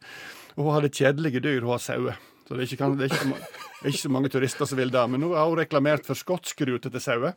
Og 0.54 0.68
hun 0.68 0.76
har 0.76 0.86
det 0.86 0.94
kjedelige 0.94 1.42
dyr, 1.42 1.66
hun 1.66 1.74
har 1.74 1.82
sauer. 1.82 2.22
Så 2.44 2.54
det 2.54 2.64
er, 2.64 2.72
ikke, 2.76 2.88
det, 3.00 3.08
er 3.08 3.16
så, 3.16 3.28
det 3.80 3.86
er 3.86 3.92
ikke 3.94 4.02
så 4.02 4.12
mange 4.12 4.30
turister 4.32 4.68
som 4.68 4.80
vil 4.80 4.92
det. 4.92 5.04
Men 5.10 5.22
nå 5.24 5.32
har 5.32 5.48
hun 5.48 5.60
reklamert 5.62 6.04
for 6.04 6.18
skotskrutete 6.18 7.00
sauer. 7.00 7.36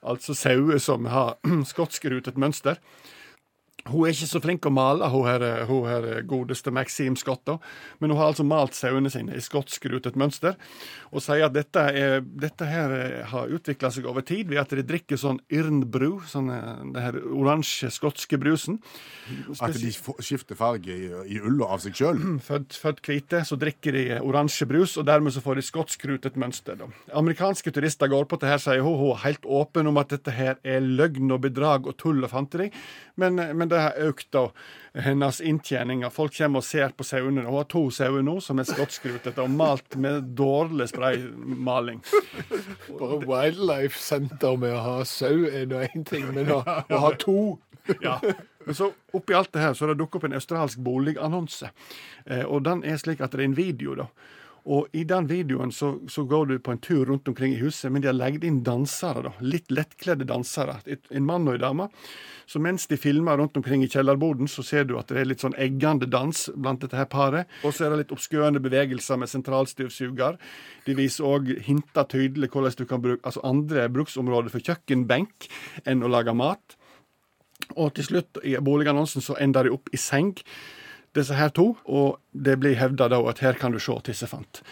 Altså 0.00 0.36
sauer 0.36 0.80
som 0.80 1.08
har 1.12 1.36
skotskrutet 1.72 2.40
mønster. 2.40 2.80
Hun 3.88 4.04
er 4.04 4.12
ikke 4.12 4.28
så 4.28 4.40
flink 4.42 4.66
å 4.68 4.72
male, 4.74 5.08
hun 5.12 5.26
her, 5.28 5.44
hun 5.68 5.86
her 5.88 6.06
godeste 6.28 6.72
Maxime 6.74 7.16
Scott, 7.16 7.42
da. 7.48 7.56
men 7.98 8.12
hun 8.12 8.18
har 8.20 8.30
altså 8.32 8.44
malt 8.44 8.76
sauene 8.76 9.10
sine 9.12 9.36
i 9.36 9.42
skotskrutet 9.42 10.18
mønster, 10.20 10.58
og 11.10 11.24
sier 11.24 11.46
at 11.46 11.54
dette, 11.56 11.82
er, 11.96 12.20
dette 12.20 12.68
her 12.68 12.92
eh, 12.94 13.16
har 13.30 13.50
utvikla 13.50 13.90
seg 13.94 14.06
over 14.10 14.24
tid 14.26 14.50
ved 14.50 14.60
at 14.62 14.74
de 14.76 14.84
drikker 14.86 15.18
sånn 15.20 15.40
Irnbru, 15.50 16.20
sånn 16.28 16.50
eh, 16.52 16.68
den 16.82 17.00
her 17.00 17.16
oransje 17.24 17.90
skotske 17.94 18.38
brusen. 18.40 18.78
At 19.58 19.78
de 19.80 19.90
skifter 19.90 20.58
farge 20.58 20.94
i, 20.94 21.08
i 21.34 21.40
ulla 21.40 21.72
av 21.74 21.82
seg 21.82 21.96
sjøl. 21.96 22.20
Født, 22.44 22.76
født 22.78 23.02
hvite, 23.08 23.42
så 23.48 23.58
drikker 23.60 23.96
de 23.96 24.04
oransje 24.20 24.68
brus, 24.70 24.96
og 25.00 25.08
dermed 25.08 25.34
så 25.34 25.42
får 25.44 25.58
de 25.58 25.66
skotskrutet 25.66 26.38
mønster. 26.40 26.78
Da. 26.78 26.90
Amerikanske 27.18 27.72
turister 27.74 28.10
går 28.12 28.28
på 28.30 28.38
det 28.42 28.52
her, 28.52 28.62
sier 28.62 28.84
hun. 28.84 28.98
Hun 29.00 29.14
er 29.16 29.24
helt 29.24 29.48
åpen 29.48 29.90
om 29.90 29.98
at 30.02 30.12
dette 30.12 30.34
her 30.36 30.60
er 30.62 30.84
løgn 30.84 31.32
og 31.34 31.42
bedrag 31.48 31.88
og 31.90 31.96
tull 32.00 32.22
og 32.22 32.32
fanteri. 32.32 32.70
Men, 33.20 33.40
men 33.56 33.69
det 33.70 33.80
har 33.80 34.10
økt 34.10 34.36
hennes 34.94 35.40
inntjening. 35.40 36.02
Folk 36.10 36.34
kommer 36.36 36.62
og 36.62 36.66
ser 36.66 36.94
på 36.96 37.06
sauene. 37.06 37.44
Hun 37.46 37.56
har 37.60 37.68
to 37.70 37.86
sauer 37.94 38.24
nå 38.26 38.36
som 38.44 38.58
er 38.58 38.68
skotskrutet 38.68 39.38
og 39.42 39.50
malt 39.54 39.96
med 40.00 40.32
dårlig 40.38 40.90
spraymaling. 40.92 42.02
Bare 42.90 43.20
Wildlife 43.24 43.98
Center 43.98 44.58
med 44.60 44.74
å 44.74 44.84
ha 44.84 44.96
sau 45.08 45.46
er 45.48 45.68
nå 45.70 45.84
én 45.86 46.06
ting, 46.06 46.28
men 46.34 46.50
å, 46.54 46.62
å 46.66 47.02
ha 47.06 47.12
to 47.18 47.58
Ja. 48.04 48.18
Men 48.66 48.76
så 48.76 48.90
oppi 49.16 49.34
alt 49.34 49.52
det 49.54 49.62
her 49.62 49.74
så 49.74 49.86
har 49.86 49.94
det 49.94 50.02
dukket 50.02 50.20
opp 50.20 50.26
en 50.28 50.36
australsk 50.36 50.82
boligannonse. 50.84 51.70
Eh, 52.26 52.44
og 52.44 52.62
den 52.66 52.84
er 52.84 53.00
slik 53.00 53.22
at 53.24 53.32
det 53.32 53.40
er 53.40 53.48
en 53.48 53.56
video, 53.56 53.96
da. 53.98 54.10
Og 54.70 54.86
i 54.94 55.02
den 55.08 55.26
videoen 55.26 55.72
så, 55.74 55.96
så 56.08 56.22
går 56.30 56.46
du 56.46 56.58
på 56.62 56.70
en 56.70 56.78
tur 56.78 57.08
rundt 57.08 57.28
omkring 57.28 57.56
i 57.56 57.58
huset, 57.58 57.90
men 57.90 58.04
de 58.04 58.06
har 58.10 58.14
legget 58.14 58.44
inn 58.46 58.60
dansere, 58.62 59.24
da. 59.26 59.32
Litt 59.42 59.72
lettkledde 59.74 60.28
dansere. 60.28 60.76
En 61.10 61.26
mann 61.26 61.48
og 61.48 61.56
en 61.56 61.64
dame. 61.64 61.88
Så 62.46 62.62
mens 62.62 62.86
de 62.90 62.98
filmer 62.98 63.38
rundt 63.38 63.58
omkring 63.58 63.82
i 63.82 63.88
kjellerboden, 63.90 64.48
så 64.50 64.62
ser 64.66 64.86
du 64.86 64.96
at 64.98 65.10
det 65.10 65.20
er 65.22 65.28
litt 65.30 65.42
sånn 65.42 65.58
eggende 65.58 66.06
dans 66.10 66.44
blant 66.54 66.82
dette 66.82 66.98
her 66.98 67.10
paret. 67.10 67.50
Og 67.66 67.74
så 67.74 67.86
er 67.86 67.94
det 67.94 68.04
litt 68.04 68.14
obskøne 68.14 68.62
bevegelser 68.62 69.18
med 69.18 69.30
sentralstøvsuger. 69.30 70.38
De 70.86 70.96
viser 70.98 71.26
òg 71.26 71.50
hinter 71.66 72.06
tydelig 72.10 72.52
hvordan 72.54 72.78
du 72.78 72.86
kan 72.90 73.02
bruke 73.02 73.26
altså 73.26 73.42
andre 73.46 73.88
bruksområder 73.90 74.54
for 74.54 74.66
kjøkkenbenk 74.66 75.50
enn 75.82 76.06
å 76.06 76.10
lage 76.14 76.34
mat. 76.34 76.78
Og 77.78 77.94
til 77.94 78.06
slutt, 78.06 78.38
i 78.46 78.54
boligannonsen, 78.58 79.22
så 79.22 79.38
ender 79.42 79.66
de 79.66 79.74
opp 79.74 79.90
i 79.94 79.98
seng, 80.00 80.36
disse 81.16 81.36
her 81.36 81.52
to. 81.54 81.72
Og 81.84 82.18
det 82.32 82.58
blir 82.62 82.78
hevda 82.78 83.10
da 83.12 83.20
at 83.30 83.42
her 83.44 83.58
kan 83.60 83.74
du 83.74 83.80
se 83.82 83.96
tissefant. 84.06 84.62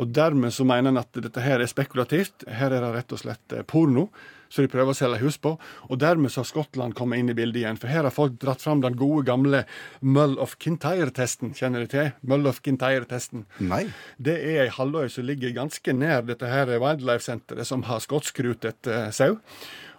Og 0.00 0.12
dermed 0.14 0.54
så 0.54 0.64
mener 0.64 0.92
en 0.92 1.02
at 1.02 1.12
dette 1.18 1.42
her 1.44 1.60
er 1.60 1.70
spekulativt. 1.70 2.46
Her 2.48 2.72
er 2.72 2.80
det 2.84 2.94
rett 2.94 3.12
og 3.12 3.24
slett 3.24 3.56
eh, 3.56 3.66
porno. 3.66 4.10
som 4.52 4.66
de 4.66 4.68
prøver 4.68 4.92
å 4.92 4.96
selge 4.96 5.22
hus 5.22 5.38
på. 5.40 5.54
Og 5.88 6.00
dermed 6.00 6.32
så 6.32 6.42
har 6.42 6.48
Skottland 6.50 6.92
kommet 6.96 7.22
inn 7.22 7.30
i 7.32 7.36
bildet 7.36 7.62
igjen. 7.62 7.78
For 7.80 7.88
her 7.88 8.04
har 8.04 8.12
folk 8.12 8.34
dratt 8.42 8.60
fram 8.60 8.82
den 8.84 8.98
gode, 9.00 9.24
gamle 9.24 9.62
Mull 10.04 10.36
of 10.42 10.58
Kintyre-testen. 10.60 11.54
Kjenner 11.56 11.86
du 11.86 11.92
til? 11.94 12.10
Mull 12.20 12.44
of 12.50 12.60
Kintyre-testen. 12.64 13.46
Nei. 13.64 13.86
Det 14.20 14.36
er 14.36 14.66
ei 14.66 14.74
halvøy 14.76 15.08
som 15.12 15.24
ligger 15.28 15.56
ganske 15.56 15.96
nær 15.96 16.26
dette 16.28 16.52
her 16.52 16.68
Wildlife-senteret, 16.74 17.64
som 17.68 17.86
har 17.88 18.04
skotskrutet 18.04 18.92
eh, 18.92 19.08
sau. 19.16 19.38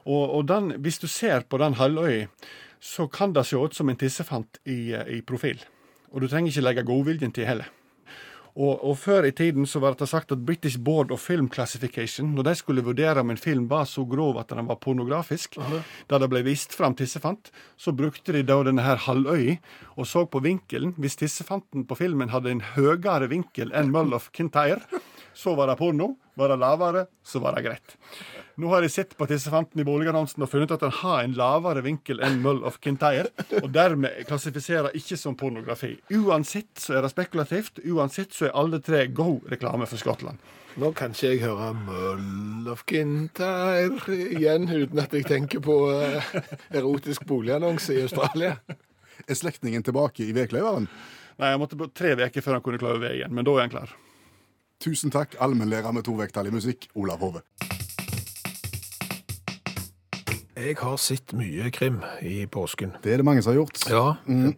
Og, 0.04 0.24
og 0.38 0.46
den, 0.52 0.76
hvis 0.86 1.02
du 1.02 1.10
ser 1.10 1.48
på 1.50 1.58
den 1.58 1.80
halvøya, 1.80 2.28
så 2.84 3.08
kan 3.08 3.34
det 3.34 3.48
se 3.48 3.58
ut 3.58 3.74
som 3.74 3.90
en 3.90 3.98
tissefant 3.98 4.60
i, 4.68 4.94
eh, 4.94 5.18
i 5.18 5.22
profil. 5.26 5.64
Og 6.14 6.22
du 6.22 6.30
trenger 6.30 6.54
ikke 6.54 6.68
legge 6.68 6.86
godviljen 6.88 7.34
til 7.34 7.50
heller. 7.50 7.72
Og, 8.54 8.84
og 8.86 8.98
Før 9.02 9.26
i 9.26 9.34
tiden 9.34 9.66
så 9.66 9.80
var 9.82 9.96
det 9.98 10.06
sagt 10.10 10.32
at 10.32 10.44
British 10.46 10.78
Board 10.78 11.12
of 11.12 11.24
Film 11.26 11.50
Classification, 11.50 12.36
når 12.36 12.44
de 12.44 12.56
skulle 12.56 12.84
vurdere 12.86 13.20
om 13.20 13.32
en 13.34 13.38
film 13.38 13.66
var 13.70 13.88
så 13.90 14.06
grov 14.06 14.38
at 14.40 14.54
den 14.54 14.68
var 14.70 14.78
pornografisk, 14.78 15.58
da 16.10 16.20
det 16.22 16.30
ble 16.30 16.44
vist 16.46 16.76
fram 16.78 16.94
tissefant, 16.94 17.50
så 17.78 17.96
brukte 17.98 18.36
de 18.36 18.44
da 18.46 18.60
denne 18.64 18.86
her 18.86 19.02
halvøya 19.08 19.58
og 19.98 20.06
så 20.08 20.28
på 20.30 20.44
vinkelen. 20.46 20.94
Hvis 21.02 21.18
tissefanten 21.18 21.88
på 21.90 21.98
filmen 21.98 22.30
hadde 22.30 22.54
en 22.54 22.62
høyere 22.76 23.32
vinkel 23.32 23.74
enn 23.74 23.90
Mull 23.94 24.14
of 24.14 24.30
Kintyre, 24.38 25.02
så 25.34 25.58
var 25.58 25.72
det 25.72 25.80
porno. 25.82 26.14
Var 26.36 26.50
det 26.50 26.58
lavere, 26.58 27.06
så 27.24 27.40
var 27.40 27.54
det 27.56 27.62
greit. 27.68 27.94
Nå 28.58 28.70
har 28.70 28.86
jeg 28.86 28.94
sett 28.94 29.14
på 29.18 29.26
tissefanten 29.30 29.82
i 29.82 29.86
boligannonsen 29.86 30.44
og 30.46 30.50
funnet 30.50 30.72
at 30.74 30.82
den 30.82 30.94
har 31.00 31.24
en 31.24 31.36
lavere 31.38 31.82
vinkel 31.86 32.20
enn 32.26 32.40
Mull 32.42 32.64
of 32.66 32.80
Kintyre, 32.82 33.32
og 33.62 33.70
dermed 33.74 34.26
klassifiserer 34.30 34.94
ikke 34.98 35.18
som 35.18 35.38
pornografi. 35.38 35.96
Uansett 36.14 36.82
så 36.82 36.98
er 36.98 37.06
det 37.06 37.14
spekulativt. 37.14 37.82
Uansett 37.90 38.34
så 38.34 38.50
er 38.50 38.58
alle 38.58 38.82
tre 38.82 39.08
god 39.14 39.50
reklame 39.54 39.90
for 39.90 40.02
Skottland. 40.02 40.42
Nå 40.82 40.90
kan 40.98 41.14
ikke 41.14 41.36
jeg 41.36 41.44
høre 41.46 41.72
Mull 41.86 42.70
of 42.74 42.86
Kintyre 42.90 44.16
igjen 44.38 44.70
uten 44.70 45.02
at 45.02 45.14
jeg 45.14 45.28
tenker 45.30 45.62
på 45.62 45.76
eh, 45.94 46.32
erotisk 46.74 47.28
boligannonse 47.30 47.94
i 47.94 48.06
Australia. 48.08 48.56
Er 49.30 49.38
slektningen 49.38 49.86
tilbake 49.86 50.26
i 50.26 50.34
vedkløyveren? 50.34 50.90
Nei, 51.42 51.52
jeg 51.54 51.62
måtte 51.62 51.78
på 51.78 51.90
tre 51.94 52.16
uker 52.18 52.42
før 52.42 52.58
han 52.58 52.66
kunne 52.66 52.82
klare 52.82 53.02
ved 53.02 53.20
igjen, 53.20 53.34
men 53.34 53.46
da 53.46 53.54
er 53.58 53.66
han 53.66 53.74
klar. 53.74 53.94
Tusen 54.84 55.12
takk, 55.12 55.38
allmennlærer 55.40 55.94
med 55.96 56.04
to 56.04 56.12
vekttall 56.20 56.50
i 56.50 56.52
musikk, 56.52 56.90
Olav 57.00 57.22
Hove. 57.24 57.40
Jeg 60.60 60.76
har 60.80 60.98
sett 61.00 61.32
mye 61.40 61.70
krim 61.72 62.02
i 62.20 62.44
påsken. 62.52 62.92
Det 63.04 63.14
er 63.14 63.22
det 63.22 63.26
mange 63.26 63.42
som 63.42 63.54
har 63.54 63.62
gjort. 63.62 63.80
Ja, 63.88 64.04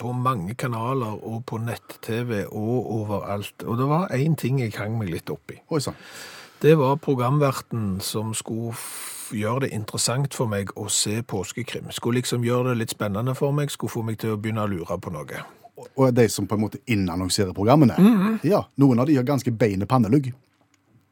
på 0.02 0.14
mange 0.18 0.56
kanaler 0.58 1.22
og 1.22 1.44
på 1.46 1.60
nett-TV 1.62 2.48
og 2.48 2.90
overalt. 2.96 3.64
Og 3.70 3.78
det 3.78 3.88
var 3.90 4.08
én 4.18 4.34
ting 4.36 4.64
jeg 4.64 4.74
hang 4.80 4.98
meg 4.98 5.14
litt 5.14 5.30
opp 5.30 5.54
i. 5.54 5.60
Oi. 5.70 5.82
Det 6.62 6.74
var 6.78 6.98
programverten 6.98 8.00
som 8.02 8.34
skulle 8.34 8.74
gjøre 9.30 9.68
det 9.68 9.76
interessant 9.78 10.34
for 10.34 10.50
meg 10.50 10.74
å 10.74 10.88
se 10.90 11.20
påskekrim. 11.22 11.94
Skulle 11.94 12.24
liksom 12.24 12.42
gjøre 12.46 12.72
det 12.74 12.80
litt 12.82 12.98
spennende 12.98 13.38
for 13.38 13.54
meg, 13.54 13.70
skulle 13.70 13.94
få 13.94 14.02
meg 14.02 14.18
til 14.26 14.34
å 14.34 14.42
begynne 14.42 14.66
å 14.66 14.74
lure 14.74 14.98
på 14.98 15.14
noe. 15.14 15.46
Og 15.76 16.14
de 16.16 16.28
som 16.32 16.48
på 16.48 16.56
en 16.56 16.62
måte 16.62 16.80
innannonserer 16.88 17.54
programmene. 17.56 18.40
Ja, 18.48 18.66
Noen 18.80 19.00
av 19.00 19.10
de 19.10 19.18
har 19.18 19.28
ganske 19.28 19.52
beine 19.52 19.88
pannelugg. 19.90 20.32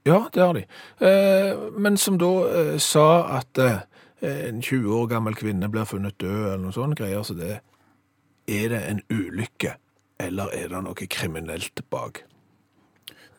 Ja, 0.04 0.30
det 0.34 0.42
har 0.42 0.54
de. 0.54 0.66
Eh, 1.08 1.60
men 1.78 1.98
som 1.98 2.18
da 2.20 2.32
eh, 2.50 2.78
sa 2.78 3.24
at 3.38 3.58
eh, 3.58 3.78
en 4.24 4.62
20 4.62 4.92
år 4.96 5.08
gammel 5.08 5.36
kvinne 5.36 5.70
blir 5.72 5.88
funnet 5.88 6.18
død, 6.20 6.42
eller 6.48 6.64
noe 6.66 6.76
sånt 6.76 6.98
greier, 7.00 7.24
så 7.24 7.36
det 7.38 7.60
er 8.52 8.70
det 8.72 8.82
en 8.90 9.00
ulykke, 9.12 9.78
eller 10.20 10.52
er 10.56 10.72
det 10.72 10.84
noe 10.84 11.08
kriminelt 11.08 11.86
bak? 11.92 12.26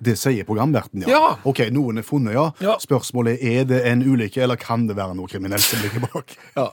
Det 0.05 0.17
sier 0.21 0.45
programverten, 0.49 1.05
ja. 1.07 1.09
Ja. 1.15 1.29
Ok, 1.49 1.63
noen 1.73 1.99
er 2.03 2.07
funnet, 2.07 2.35
ja. 2.37 2.49
Ja. 2.65 2.77
Spørsmålet 2.83 3.41
er 3.41 3.61
er 3.65 3.69
det 3.71 3.83
en 3.87 4.03
ulykke, 4.03 4.43
eller 4.43 4.57
kan 4.61 4.87
det 4.89 4.97
være 4.99 5.15
noe 5.15 5.31
kriminelt 5.31 5.63
som 5.65 5.81
ligger 5.85 6.05
bak? 6.11 6.35
Ja. 6.59 6.69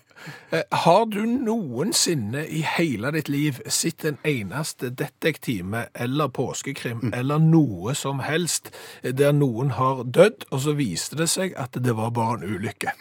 Eh, 0.54 0.64
Har 0.84 1.06
du 1.10 1.22
noensinne 1.26 2.44
i 2.48 2.60
hele 2.76 3.10
ditt 3.16 3.30
liv 3.32 3.58
sett 3.72 4.04
en 4.06 4.18
eneste 4.28 4.90
detektime 4.94 5.88
eller 5.96 6.30
påskekrim 6.30 7.10
eller 7.14 7.40
noe 7.42 7.96
som 7.98 8.20
helst 8.26 8.70
eh, 9.02 9.14
der 9.14 9.34
noen 9.34 9.72
har 9.78 10.04
dødd, 10.06 10.46
og 10.52 10.62
så 10.66 10.76
viste 10.78 11.18
det 11.18 11.30
seg 11.32 11.56
at 11.58 11.78
det 11.82 11.96
var 11.98 12.12
bare 12.14 12.42
en 12.42 12.56
ulykke? 12.58 12.94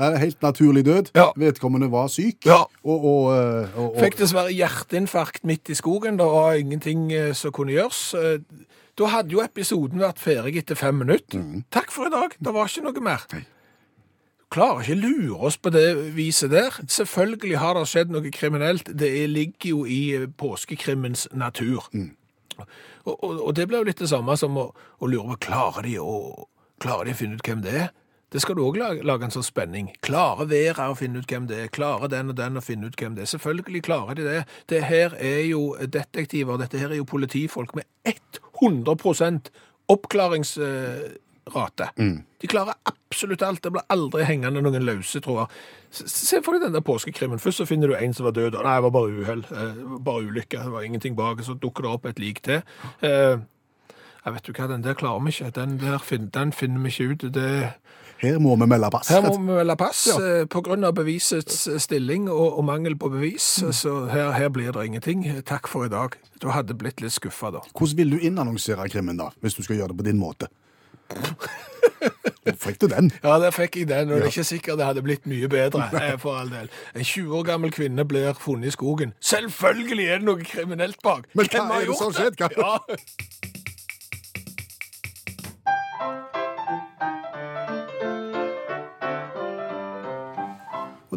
Helt 0.00 0.40
naturlig 0.42 0.84
død. 0.86 1.10
Ja. 1.14 1.28
Vedkommende 1.36 1.90
var 1.92 2.08
syk. 2.08 2.46
Ja. 2.48 2.62
Og, 2.84 3.04
og, 3.04 3.30
eh, 3.36 3.76
og, 3.76 3.94
og 3.94 4.00
Fikk 4.00 4.18
dessverre 4.22 4.52
hjerteinfarkt 4.54 5.44
midt 5.44 5.68
i 5.70 5.76
skogen. 5.78 6.16
Det 6.20 6.26
var 6.26 6.56
ingenting 6.60 7.08
eh, 7.12 7.32
som 7.36 7.52
kunne 7.52 7.72
gjøres. 7.76 8.02
Eh, 8.14 8.66
Da 9.00 9.06
hadde 9.08 9.32
jo 9.32 9.40
episoden 9.40 10.00
vært 10.02 10.18
ferdig 10.20 10.58
etter 10.60 10.76
fem 10.76 10.98
minutter. 11.00 11.40
Takk 11.72 11.92
for 11.94 12.08
i 12.08 12.10
dag. 12.12 12.34
Det 12.42 12.52
var 12.52 12.68
ikke 12.68 12.82
noe 12.84 13.00
mer. 13.00 13.22
Nei. 13.32 13.44
Klarer 14.50 14.82
ikke 14.82 14.96
lure 14.98 15.38
oss 15.46 15.56
på 15.62 15.70
det 15.72 15.84
viset 16.16 16.50
der. 16.50 16.74
Selvfølgelig 16.90 17.56
har 17.62 17.78
det 17.78 17.84
skjedd 17.88 18.10
noe 18.10 18.32
kriminelt. 18.34 18.90
Det 18.98 19.08
er- 19.22 19.28
ligger 19.30 19.68
jo 19.70 19.84
i 19.86 20.26
påskekrimmens 20.36 21.28
natur. 21.32 21.86
Og, 23.06 23.14
og, 23.24 23.40
og 23.46 23.54
det 23.56 23.68
blir 23.70 23.78
jo 23.80 23.88
litt 23.88 24.02
det 24.02 24.10
samme 24.10 24.36
som 24.36 24.56
å, 24.60 24.66
å 25.00 25.06
lure 25.08 25.32
på 25.32 25.46
klarer 25.48 25.86
de 25.86 25.94
å, 26.02 26.44
klarer 26.82 27.08
de 27.08 27.14
å 27.14 27.20
finne 27.22 27.38
ut 27.38 27.46
hvem 27.46 27.62
det 27.64 27.72
er. 27.86 27.88
Det 28.30 28.40
skal 28.42 28.54
du 28.54 28.62
òg 28.62 28.76
lage, 28.78 29.02
lage 29.02 29.24
en 29.26 29.32
sånn 29.34 29.42
spenning. 29.42 29.88
Klarer 30.06 30.46
Vera 30.46 30.84
å 30.92 30.94
finne 30.98 31.18
ut 31.18 31.26
hvem 31.30 31.48
det 31.50 31.56
er? 31.64 31.68
Klarer 31.74 32.08
den 32.12 32.30
og 32.30 32.36
den 32.38 32.56
å 32.56 32.62
finne 32.62 32.86
ut 32.86 32.94
hvem 33.00 33.14
det 33.16 33.24
er? 33.24 33.30
Selvfølgelig 33.32 33.82
klarer 33.88 34.14
de 34.14 34.22
det. 34.28 34.44
Det 34.70 34.82
her 34.86 35.16
er 35.18 35.40
jo 35.48 35.64
detektiver, 35.82 36.56
dette 36.62 36.78
her 36.78 36.90
er 36.94 37.00
jo 37.00 37.04
politifolk 37.10 37.74
med 37.74 37.84
100% 38.62 39.50
oppklaringsrate. 39.90 41.88
De 42.40 42.46
klarer 42.48 42.74
absolutt 42.86 43.42
alt. 43.42 43.62
Det 43.64 43.72
blir 43.74 43.86
aldri 43.90 44.24
hengende 44.28 44.62
noen 44.62 44.84
løse 44.86 45.20
tråder. 45.24 45.50
Se 45.90 46.38
for 46.44 46.54
deg 46.54 46.62
den 46.68 46.76
der 46.78 46.84
påskekrimmen. 46.86 47.40
Først 47.42 47.58
så 47.62 47.66
finner 47.68 47.90
du 47.90 47.96
en 47.98 48.14
som 48.14 48.28
var 48.28 48.34
død. 48.36 48.54
Nei, 48.62 48.76
det 48.78 48.84
var 48.86 48.94
bare 48.94 49.10
uhell. 49.24 49.42
eh, 49.50 49.74
Bare 50.06 50.22
ulykke. 50.30 50.62
Det 50.62 50.70
var 50.76 50.86
ingenting 50.86 51.16
bak. 51.18 51.42
Så 51.42 51.58
dukker 51.58 51.82
det 51.82 51.90
opp 51.96 52.06
et 52.06 52.18
lik 52.22 52.42
til. 52.46 52.62
Eh, 53.02 53.36
Jeg 54.20 54.34
vet 54.34 54.44
du 54.44 54.52
hva, 54.52 54.66
den 54.68 54.82
der 54.84 54.94
klarer 54.94 55.22
vi 55.24 55.30
ikke. 55.32 55.50
Den 55.56 55.78
der 55.80 55.98
fin- 55.98 56.28
den 56.28 56.52
finner 56.52 56.80
vi 56.84 56.88
ikke 56.92 57.10
ut. 57.12 57.32
Det, 57.32 57.72
her 58.20 58.38
må 58.38 58.56
vi 58.60 58.66
melde 58.68 58.90
pass. 58.92 59.08
her 59.08 59.22
må 59.24 59.32
vi 59.38 59.46
melde 59.48 59.76
pass 59.80 60.06
Ja. 60.10 60.18
eh, 60.44 60.86
av 60.86 60.94
bevisets 60.94 61.66
eh, 61.68 61.78
stilling 61.78 62.28
og, 62.28 62.58
og 62.58 62.64
mangel 62.64 62.96
på 62.96 63.08
bevis. 63.08 63.62
Mm. 63.62 63.72
Så 63.72 63.94
her, 64.12 64.30
her 64.36 64.48
blir 64.48 64.72
det 64.72 64.86
ingenting. 64.86 65.24
Takk 65.42 65.68
for 65.68 65.84
i 65.84 65.88
dag. 65.88 66.16
Du 66.40 66.48
hadde 66.48 66.74
blitt 66.74 67.00
litt 67.00 67.12
skuffa 67.12 67.50
da. 67.50 67.60
Hvordan 67.72 67.96
vil 67.96 68.10
du 68.10 68.18
innannonsere 68.18 68.88
krimmen, 68.88 69.16
da, 69.16 69.30
hvis 69.40 69.54
du 69.56 69.62
skal 69.62 69.76
gjøre 69.80 69.94
det 69.94 69.98
på 70.02 70.08
din 70.10 70.20
måte? 70.20 70.48
Fikk 72.60 72.80
du 72.80 72.86
den? 72.88 73.10
Ja, 73.24 73.38
der 73.38 73.50
fikk 73.54 73.76
jeg 73.76 73.88
den, 73.88 74.10
og 74.10 74.20
det 74.20 74.28
er 74.28 74.32
ikke 74.32 74.44
sikkert 74.48 74.78
det 74.80 74.86
hadde 74.88 75.02
blitt 75.04 75.26
mye 75.28 75.48
bedre, 75.50 75.88
eh, 76.00 76.16
for 76.20 76.40
all 76.40 76.50
del. 76.52 76.70
En 76.94 77.04
20 77.04 77.36
år 77.40 77.46
gammel 77.52 77.72
kvinne 77.74 78.04
blir 78.08 78.32
funnet 78.40 78.70
i 78.70 78.74
skogen. 78.74 79.14
Selvfølgelig 79.20 80.06
er 80.08 80.20
det 80.22 80.28
noe 80.28 80.44
kriminelt 80.44 81.00
bak! 81.04 81.28
Men 81.34 81.50
hva 81.52 81.66
er 81.80 81.88
det 81.90 81.96
som 81.98 82.12
har 82.12 82.20
skjedd? 82.20 82.40
Ja. 82.56 82.76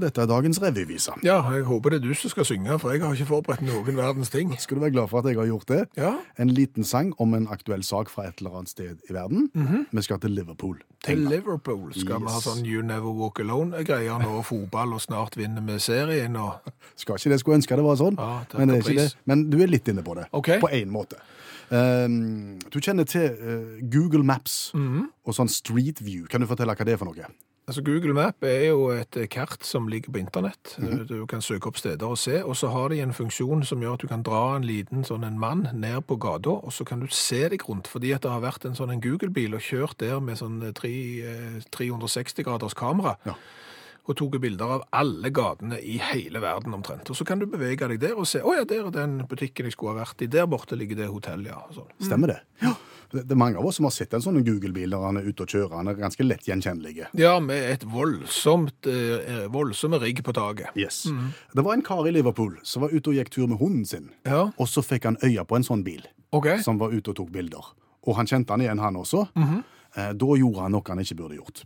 dette 0.04 0.22
er 0.22 0.28
dagens 0.30 0.60
revyvise. 0.62 1.14
ja, 1.24 1.38
jeg 1.56 1.64
håper 1.68 1.90
det 1.96 2.00
er 2.02 2.08
du 2.08 2.14
som 2.20 2.30
skal 2.34 2.46
synge, 2.46 2.78
for 2.80 2.92
jeg 2.92 3.02
har 3.02 3.14
ikke 3.16 3.26
forberedt 3.30 3.62
noen 3.66 3.96
verdens 3.98 4.30
ting. 4.34 4.54
Skal 4.60 4.78
du 4.78 4.82
være 4.84 4.92
glad 4.96 5.08
for 5.10 5.20
at 5.24 5.30
jeg 5.32 5.38
har 5.40 5.48
gjort 5.50 5.68
det? 5.72 5.82
Ja, 5.98 6.14
En 6.38 6.50
liten 6.54 6.84
sang 6.84 7.13
om 7.20 7.34
en 7.34 7.48
aktuell 7.52 7.84
sak 7.84 8.10
fra 8.10 8.28
et 8.28 8.39
eller 8.44 8.58
annet 8.60 8.70
sted 8.70 9.00
i 9.10 9.13
verden. 9.13 9.50
Vi 9.92 10.02
skal 10.02 10.20
til 10.20 10.32
Liverpool. 10.32 10.78
til 11.04 11.20
Liverpool 11.28 11.94
skal 11.94 12.20
vi 12.24 12.32
ha 12.32 12.39
sånn 12.44 12.66
You 12.66 12.82
Never 12.84 13.12
Walk 13.12 13.39
Alone-greier 13.39 14.20
nå, 14.24 14.42
fotball, 14.44 14.94
og 14.94 15.02
snart 15.02 15.36
vinner 15.38 15.62
vi 15.62 15.80
serien, 15.80 16.36
og 16.36 16.60
Skal 16.96 17.16
ikke 17.18 17.30
det 17.34 17.39
skulle 17.39 17.58
ønske 17.58 17.76
det 17.76 17.84
var 17.84 17.96
sånn, 17.98 18.16
Ja, 18.20 18.44
takk 18.50 18.60
men, 18.60 18.68
det 18.70 18.96
det. 18.96 19.16
men 19.26 19.50
du 19.50 19.58
er 19.63 19.68
litt 19.68 19.88
inne 19.88 20.04
på 20.06 20.13
det. 20.16 20.28
Okay. 20.34 20.60
På 20.62 20.70
én 20.70 20.92
måte. 20.94 21.18
Um, 21.74 22.60
du 22.70 22.78
kjenner 22.80 23.04
til 23.10 23.32
uh, 23.39 23.80
Google 23.89 24.24
Maps 24.24 24.72
Mhm. 24.76 25.08
og 25.26 25.34
sånn 25.34 25.50
Street 25.50 26.02
View. 26.06 26.28
Kan 26.30 26.42
du 26.42 26.48
fortelle 26.48 26.76
hva 26.76 26.86
det 26.86 26.94
er 26.94 26.98
for 27.02 27.06
noe? 27.10 27.26
Altså 27.63 27.80
Google 27.82 28.12
Map 28.13 28.43
er 28.43 28.65
jo 28.73 28.89
et 28.91 29.15
eh, 29.15 29.28
kart 29.32 29.63
som 29.63 29.86
ligger 29.88 30.12
på 30.12 30.19
internett. 30.19 30.73
Mhm. 30.78 31.06
Du 31.08 31.26
kan 31.26 31.41
søke 31.41 31.69
opp 31.71 31.78
steder 31.80 32.04
og 32.04 32.17
se, 32.19 32.41
og 32.43 32.58
så 32.60 32.67
har 32.73 32.89
de 32.91 32.99
en 32.99 33.13
funksjon 33.15 33.63
som 33.63 33.80
gjør 33.80 33.93
at 33.95 34.04
du 34.04 34.08
kan 34.12 34.23
dra 34.23 34.58
en 34.58 34.67
liten 34.67 35.06
sånn 35.08 35.23
en 35.23 35.39
mann 35.39 35.69
ned 35.73 36.04
på 36.10 36.17
gata, 36.19 36.58
og 36.60 36.73
så 36.76 36.84
kan 36.86 36.99
du 36.99 37.08
se 37.08 37.47
deg 37.49 37.63
rundt, 37.69 37.88
fordi 37.88 38.12
at 38.12 38.26
det 38.26 38.32
har 38.32 38.43
vært 38.43 38.65
en 38.67 38.76
sånn 38.76 38.99
Google-bil 38.99 39.56
og 39.56 39.63
kjørt 39.63 39.97
der 40.04 40.19
med 40.19 40.41
sånn 40.41 40.60
eh, 40.62 40.76
tre, 40.76 40.91
eh, 41.23 41.60
360 41.71 42.43
graders 42.43 42.76
kamera. 42.76 43.15
Ja. 43.26 43.38
Og 44.04 44.17
tok 44.19 44.36
bilder 44.43 44.67
av 44.67 44.82
alle 44.91 45.30
gatene 45.32 45.78
i 45.80 45.95
hele 46.04 46.41
verden 46.43 46.73
omtrent. 46.76 47.08
Og 47.08 47.15
så 47.15 47.23
kan 47.23 47.39
du 47.39 47.45
bevege 47.47 47.88
deg 47.88 48.02
der 48.02 48.19
og 48.19 48.28
se, 48.28 48.41
å 48.43 48.58
ja, 48.58 48.65
der 48.67 48.89
er 48.89 48.91
den 48.91 49.21
butikken 49.23 49.69
jeg 49.69 49.78
skulle 49.78 49.95
ha 49.95 50.04
vært 50.04 50.19
i, 50.19 50.28
der 50.28 50.49
borte 50.52 50.76
ligger 50.76 50.99
det 50.99 51.08
hotellet, 51.08 51.54
ja. 51.54 51.63
Sånn. 51.71 51.88
Stemmer 52.04 52.36
det? 52.36 52.41
Ja. 52.60 52.76
Det 53.12 53.32
er 53.32 53.36
mange 53.39 53.58
av 53.58 53.66
oss 53.66 53.76
som 53.80 53.86
har 53.86 53.92
sett 53.96 54.13
en 54.13 54.22
sånn 54.24 54.39
Google-bil 54.46 54.89
der 54.94 55.04
han 55.04 55.18
er 55.18 55.28
ute 55.28 55.44
og 55.44 55.50
kjører. 55.54 55.76
Han 55.82 55.88
er 55.92 56.00
ganske 56.00 56.24
lett 56.26 56.48
gjenkjennelig. 56.48 57.08
Ja, 57.20 57.39
med 57.39 57.63
et 57.72 57.84
voldsomt, 57.84 58.88
eh, 58.88 59.48
voldsomme 59.54 60.00
rigg 60.02 60.24
på 60.24 60.34
taket. 60.34 60.72
Yes. 60.76 61.04
Det 61.54 61.63
var 61.63 61.74
en 61.74 61.82
kar 61.82 62.08
i 62.08 62.12
Liverpool 62.12 62.58
som 62.63 62.82
var 62.86 62.89
ute 62.94 63.10
og 63.10 63.16
gikk 63.16 63.30
tur 63.30 63.48
med 63.48 63.60
hunden 63.60 63.86
sin. 63.86 64.10
Ja, 64.26 64.52
Og 64.58 64.68
så 64.68 64.82
fikk 64.82 65.04
han 65.06 65.18
øye 65.24 65.44
på 65.46 65.56
en 65.56 65.63
sånn 65.63 65.84
bil 65.84 66.06
okay. 66.32 66.60
som 66.62 66.78
var 66.80 66.89
ute 66.94 67.10
og 67.10 67.16
tok 67.16 67.32
bilder. 67.32 67.74
Og 68.08 68.16
han 68.16 68.26
kjente 68.28 68.50
han 68.52 68.62
igjen, 68.62 68.80
han 68.80 68.96
også. 68.96 69.28
Eh, 69.96 70.13
Da 70.13 70.26
gjorde 70.36 70.62
han 70.62 70.72
noe 70.72 70.84
han 70.88 71.00
ikke 71.00 71.16
burde 71.18 71.36
gjort. 71.38 71.63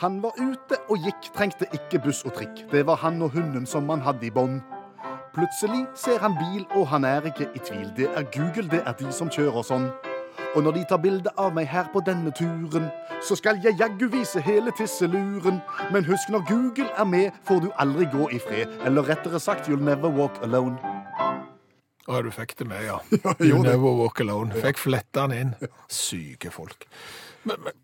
Han 0.00 0.20
var 0.24 0.32
ute 0.40 0.78
og 0.88 1.02
gikk, 1.04 1.26
trengte 1.36 1.66
ikke 1.76 2.00
buss 2.06 2.22
og 2.24 2.32
trikk. 2.38 2.62
Det 2.72 2.86
var 2.88 2.96
han 3.02 3.20
og 3.22 3.34
hunden 3.36 3.66
som 3.68 3.88
han 3.92 4.00
hadde 4.00 4.30
i 4.30 4.32
bånd. 4.32 4.62
Plutselig 5.34 5.86
ser 5.94 6.18
han 6.18 6.34
bil, 6.34 6.66
og 6.70 6.88
han 6.88 7.04
er 7.04 7.26
ikke 7.30 7.46
i 7.54 7.58
tvil. 7.58 7.92
Det 7.96 8.08
er 8.14 8.24
Google, 8.34 8.70
det 8.70 8.82
er 8.86 8.92
de 8.98 9.12
som 9.12 9.30
kjører 9.30 9.62
sånn. 9.62 9.90
Og 10.56 10.64
når 10.66 10.74
de 10.74 10.84
tar 10.90 10.98
bilde 10.98 11.30
av 11.38 11.52
meg 11.54 11.68
her 11.70 11.86
på 11.92 12.02
denne 12.06 12.32
turen, 12.34 12.88
så 13.22 13.36
skal 13.38 13.60
jeg 13.62 13.78
jaggu 13.78 14.08
vise 14.10 14.42
hele 14.42 14.72
tisseluren. 14.78 15.60
Men 15.94 16.08
husk, 16.08 16.32
når 16.34 16.42
Google 16.48 16.88
er 16.98 17.06
med, 17.06 17.36
får 17.46 17.62
du 17.62 17.68
aldri 17.78 18.08
gå 18.10 18.26
i 18.34 18.40
fred. 18.42 18.72
Eller 18.86 19.06
rettere 19.06 19.40
sagt, 19.40 19.68
you'll 19.68 19.84
never 19.84 20.10
walk 20.10 20.42
alone. 20.42 20.78
Å, 22.10 22.22
du 22.26 22.32
fikk 22.34 22.56
det 22.58 22.66
med, 22.66 22.82
ja. 22.88 22.98
You'll 23.38 23.46
You 23.46 23.62
never 23.62 23.94
walk 24.02 24.18
alone. 24.24 24.50
Fikk 24.64 24.82
fletta 24.82 25.28
den 25.30 25.36
inn. 25.38 25.70
Syke 25.86 26.50
folk. 26.50 26.88
Men, 27.44 27.62
men 27.62 27.78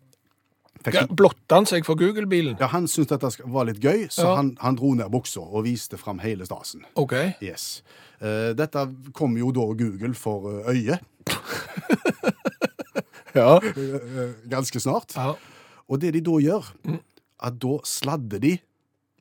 Fikk 0.87 1.11
blotta 1.19 1.55
han 1.59 1.65
seg 1.67 1.83
for 1.85 1.95
Google-bilen? 1.99 2.55
Ja, 2.59 2.67
Han 2.71 2.87
syntes 2.87 3.19
dette 3.19 3.43
var 3.51 3.65
litt 3.67 3.81
gøy, 3.83 4.07
så 4.09 4.23
Ja. 4.23 4.35
han, 4.39 4.53
han 4.61 4.75
dro 4.79 4.93
ned 4.95 5.11
buksa 5.11 5.41
og 5.43 5.65
viste 5.65 5.97
fram 5.97 6.19
hele 6.23 6.45
stasen. 6.47 6.85
OK. 6.95 7.13
Yes. 7.43 7.83
Uh, 8.21 8.53
dette 8.57 8.87
kom 9.13 9.35
jo 9.37 9.51
da 9.51 9.67
Google 9.77 10.13
for 10.17 10.47
eh, 10.63 10.71
øye 10.73 10.97
Ja. 13.35 13.59
eh, 13.61 14.31
ganske 14.49 14.79
snart. 14.81 15.13
ja. 15.15 15.35
Og 15.87 16.01
det 16.01 16.09
de 16.17 16.21
da 16.21 16.31
gjør, 16.43 16.65
at 17.39 17.59
da 17.63 17.77
sladder 17.87 18.39
de 18.43 18.57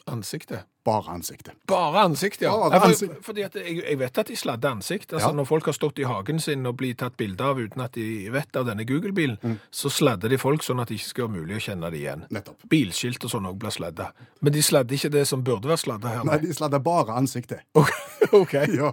Ansiktet. 0.07 0.65
bare 0.87 1.11
ansiktet. 1.11 1.55
Bare 1.67 1.99
ansiktet, 2.07 2.43
ja. 2.47 2.53
Bare 2.71 2.75
Ja, 2.75 2.95
for, 2.95 3.15
fordi 3.23 3.43
at 3.43 3.55
jeg, 3.59 3.81
jeg 3.83 3.99
vet 3.99 4.19
at 4.19 4.29
de 4.29 4.37
sladder 4.39 4.71
ansikt. 4.71 5.13
Altså 5.13 5.29
Ja. 5.29 5.35
Når 5.35 5.45
folk 5.49 5.65
har 5.67 5.73
stått 5.75 5.99
i 5.99 6.05
hagen 6.07 6.39
sin 6.39 6.65
og 6.67 6.77
blir 6.79 6.95
tatt 6.95 7.17
bilde 7.17 7.41
av 7.43 7.59
uten 7.59 7.81
at 7.83 7.93
de 7.99 8.29
vet 8.31 8.55
av 8.57 8.67
denne 8.69 8.85
Google-bilen, 8.87 9.37
Mm. 9.43 9.57
så 9.73 9.91
sladder 9.91 10.29
de 10.31 10.39
folk 10.39 10.63
sånn 10.63 10.81
at 10.81 10.89
det 10.89 10.95
ikke 11.01 11.09
skal 11.09 11.27
være 11.29 11.41
mulig 11.41 11.57
å 11.57 11.65
kjenne 11.65 11.91
det 11.91 11.99
igjen. 12.05 12.23
Nettopp. 12.31 12.63
Bilskilt 12.71 13.25
og 13.25 13.31
sånn 13.31 13.47
òg 13.51 13.59
blir 13.59 13.71
sladda. 13.75 14.13
Men 14.41 14.53
de 14.53 14.63
sladder 14.63 14.95
ikke 14.95 15.11
det 15.11 15.27
som 15.27 15.43
burde 15.43 15.67
være 15.67 15.83
sladda 15.83 16.09
her. 16.09 16.25
Nei, 16.25 16.39
de 16.39 16.53
sladder 16.55 16.79
bare 16.79 17.17
ansiktet. 17.19 17.61
Ok. 18.33 18.53
Ja. 18.79 18.91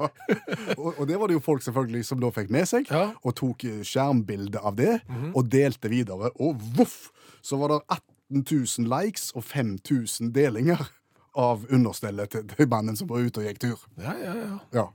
Og, 0.78 1.00
og 1.00 1.08
det 1.08 1.18
var 1.20 1.28
det 1.28 1.34
jo 1.38 1.40
folk 1.46 1.62
selvfølgelig 1.62 2.06
som 2.06 2.20
da 2.20 2.30
fikk 2.32 2.50
med 2.50 2.68
seg, 2.70 2.90
Ja. 2.90 3.12
og 3.24 3.36
tok 3.36 3.64
eh, 3.66 3.82
skjermbilde 3.84 4.60
av 4.64 4.76
det, 4.76 5.02
og 5.36 5.48
delte 5.50 5.90
videre. 5.90 6.32
Og 6.40 6.58
voff! 6.78 7.12
Så 7.42 7.58
var 7.58 7.68
det 7.70 7.80
18 7.90 8.46
000 8.80 8.90
likes 8.90 9.32
og 9.36 9.44
5000 9.44 10.32
delinger 10.34 10.90
av 11.34 11.64
understellet 11.74 12.34
til, 12.34 12.44
til 12.50 12.70
mannen 12.70 12.98
som 12.98 13.10
var 13.10 13.24
ute 13.24 13.42
og 13.42 13.48
gikk 13.48 13.62
tur. 13.64 13.88
Ja, 14.02 14.14
ja, 14.22 14.36
ja. 14.38 14.58
Ja. 14.76 14.86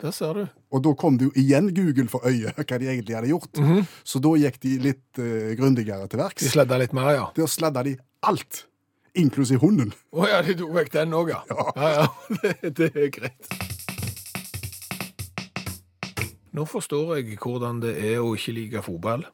Det 0.00 0.12
ser 0.12 0.36
du. 0.36 0.42
Og 0.76 0.82
da 0.84 0.92
kom 0.98 1.16
det 1.16 1.30
jo 1.30 1.32
igjen 1.40 1.70
Google 1.76 2.08
for 2.12 2.24
øye 2.28 2.52
hva 2.56 2.78
de 2.80 2.88
egentlig 2.92 3.16
hadde 3.16 3.30
gjort. 3.32 3.60
Så 4.04 4.20
da 4.24 4.32
gikk 4.42 4.58
de 4.64 4.74
litt 4.90 5.20
uh, 5.20 5.52
grundigere 5.56 6.08
til 6.12 6.20
De 6.20 6.50
sladda 6.52 6.80
litt 6.80 6.96
mer, 6.96 7.12
ja. 7.16 7.28
Der 7.36 7.48
sladda 7.48 7.84
de 7.86 7.96
alt, 8.26 8.66
inklusiv 9.16 9.64
hunden. 9.64 9.94
Å 10.12 10.28
ja, 10.28 10.42
de 10.44 10.56
tok 10.58 10.74
vekk 10.76 10.92
den 10.98 11.16
òg, 11.16 11.32
ja. 11.32 11.40
Ja, 11.48 11.94
ja. 12.00 12.06
Det, 12.42 12.74
det 12.76 12.92
er 12.92 13.10
greit. 13.14 13.56
Nå 16.56 16.64
forstår 16.64 17.18
jeg 17.18 17.36
hvordan 17.36 17.82
det 17.82 17.96
er 18.00 18.22
å 18.24 18.30
ikke 18.36 18.54
like 18.56 18.84
fotball. 18.84 19.26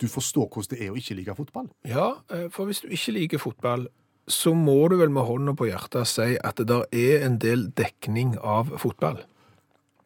Du 0.00 0.08
forstår 0.08 0.48
hvordan 0.48 0.72
det 0.72 0.84
er 0.84 0.92
å 0.92 0.96
ikke 0.96 1.16
like 1.18 1.34
fotball. 1.36 1.68
Ja, 1.88 2.14
eh, 2.32 2.46
for 2.52 2.68
hvis 2.68 2.80
du 2.84 2.88
ikke 2.92 3.12
liker 3.16 3.40
fotball, 3.40 3.88
så 4.28 4.54
må 4.54 4.88
du 4.90 4.96
vel 4.98 5.10
med 5.14 5.26
hånda 5.28 5.54
på 5.58 5.68
hjertet 5.70 6.08
si 6.10 6.34
at 6.42 6.56
det 6.58 6.66
der 6.72 6.84
er 6.92 7.26
en 7.26 7.38
del 7.38 7.68
dekning 7.78 8.36
av 8.42 8.72
fotball. 8.82 9.22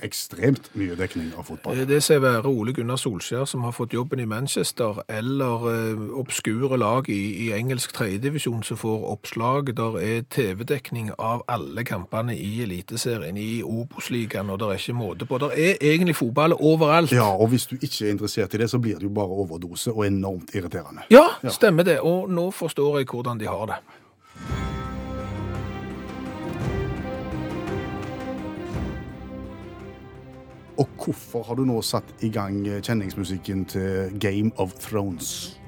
Ekstremt 0.01 0.71
mye 0.81 0.95
dekning 0.97 1.27
av 1.37 1.45
fotball. 1.45 1.77
Eh, 1.77 1.85
Det 1.85 1.99
sier 2.03 2.23
være 2.25 2.49
Ole 2.49 2.73
Gunnar 2.73 2.97
Solskjær 2.97 3.45
som 3.45 3.67
har 3.67 3.75
fått 3.77 3.93
jobben 3.93 4.21
i 4.23 4.25
Manchester, 4.25 5.03
eller 5.13 5.67
eh, 5.69 6.05
obskure 6.17 6.79
lag 6.81 7.09
i, 7.13 7.19
i 7.45 7.51
engelsk 7.53 7.93
tredjedivisjon 7.93 8.63
som 8.65 8.81
får 8.81 9.05
oppslag. 9.13 9.75
Der 9.77 9.99
er 10.01 10.25
TV-dekning 10.33 11.11
av 11.19 11.45
alle 11.53 11.85
kampene 11.85 12.33
i 12.33 12.63
Eliteserien, 12.65 13.37
i 13.37 13.61
Obos-ligaen, 13.61 14.49
og 14.49 14.63
det 14.63 14.71
er 14.71 14.81
ikke 14.81 14.97
måte 14.97 15.29
på. 15.29 15.37
Der 15.45 15.53
er 15.53 15.77
egentlig 15.85 16.17
fotball 16.17 16.57
overalt. 16.57 17.13
Ja, 17.13 17.29
og 17.37 17.53
hvis 17.53 17.69
du 17.69 17.77
ikke 17.77 18.07
er 18.09 18.15
interessert 18.17 18.55
i 18.57 18.63
det, 18.65 18.71
så 18.73 18.81
blir 18.81 18.97
det 18.97 19.05
jo 19.11 19.13
bare 19.21 19.37
overdose 19.45 19.93
og 19.93 20.07
enormt 20.09 20.55
irriterende. 20.57 21.05
Ja, 21.13 21.27
stemmer 21.53 21.85
det. 21.85 22.01
Og 22.01 22.31
nå 22.33 22.49
forstår 22.57 23.03
jeg 23.03 23.13
hvordan 23.13 23.37
de 23.41 23.53
har 23.53 23.67
det. 23.75 23.83
Og 30.81 30.89
hvorfor 30.97 31.45
har 31.45 31.59
du 31.59 31.67
nå 31.69 31.81
satt 31.85 32.25
i 32.25 32.31
gang 32.33 32.63
eh, 32.65 32.81
kjenningsmusikken 32.81 33.67
til 33.69 34.15
Game 34.21 34.53
of 34.57 34.73
Thrones? 34.81 35.59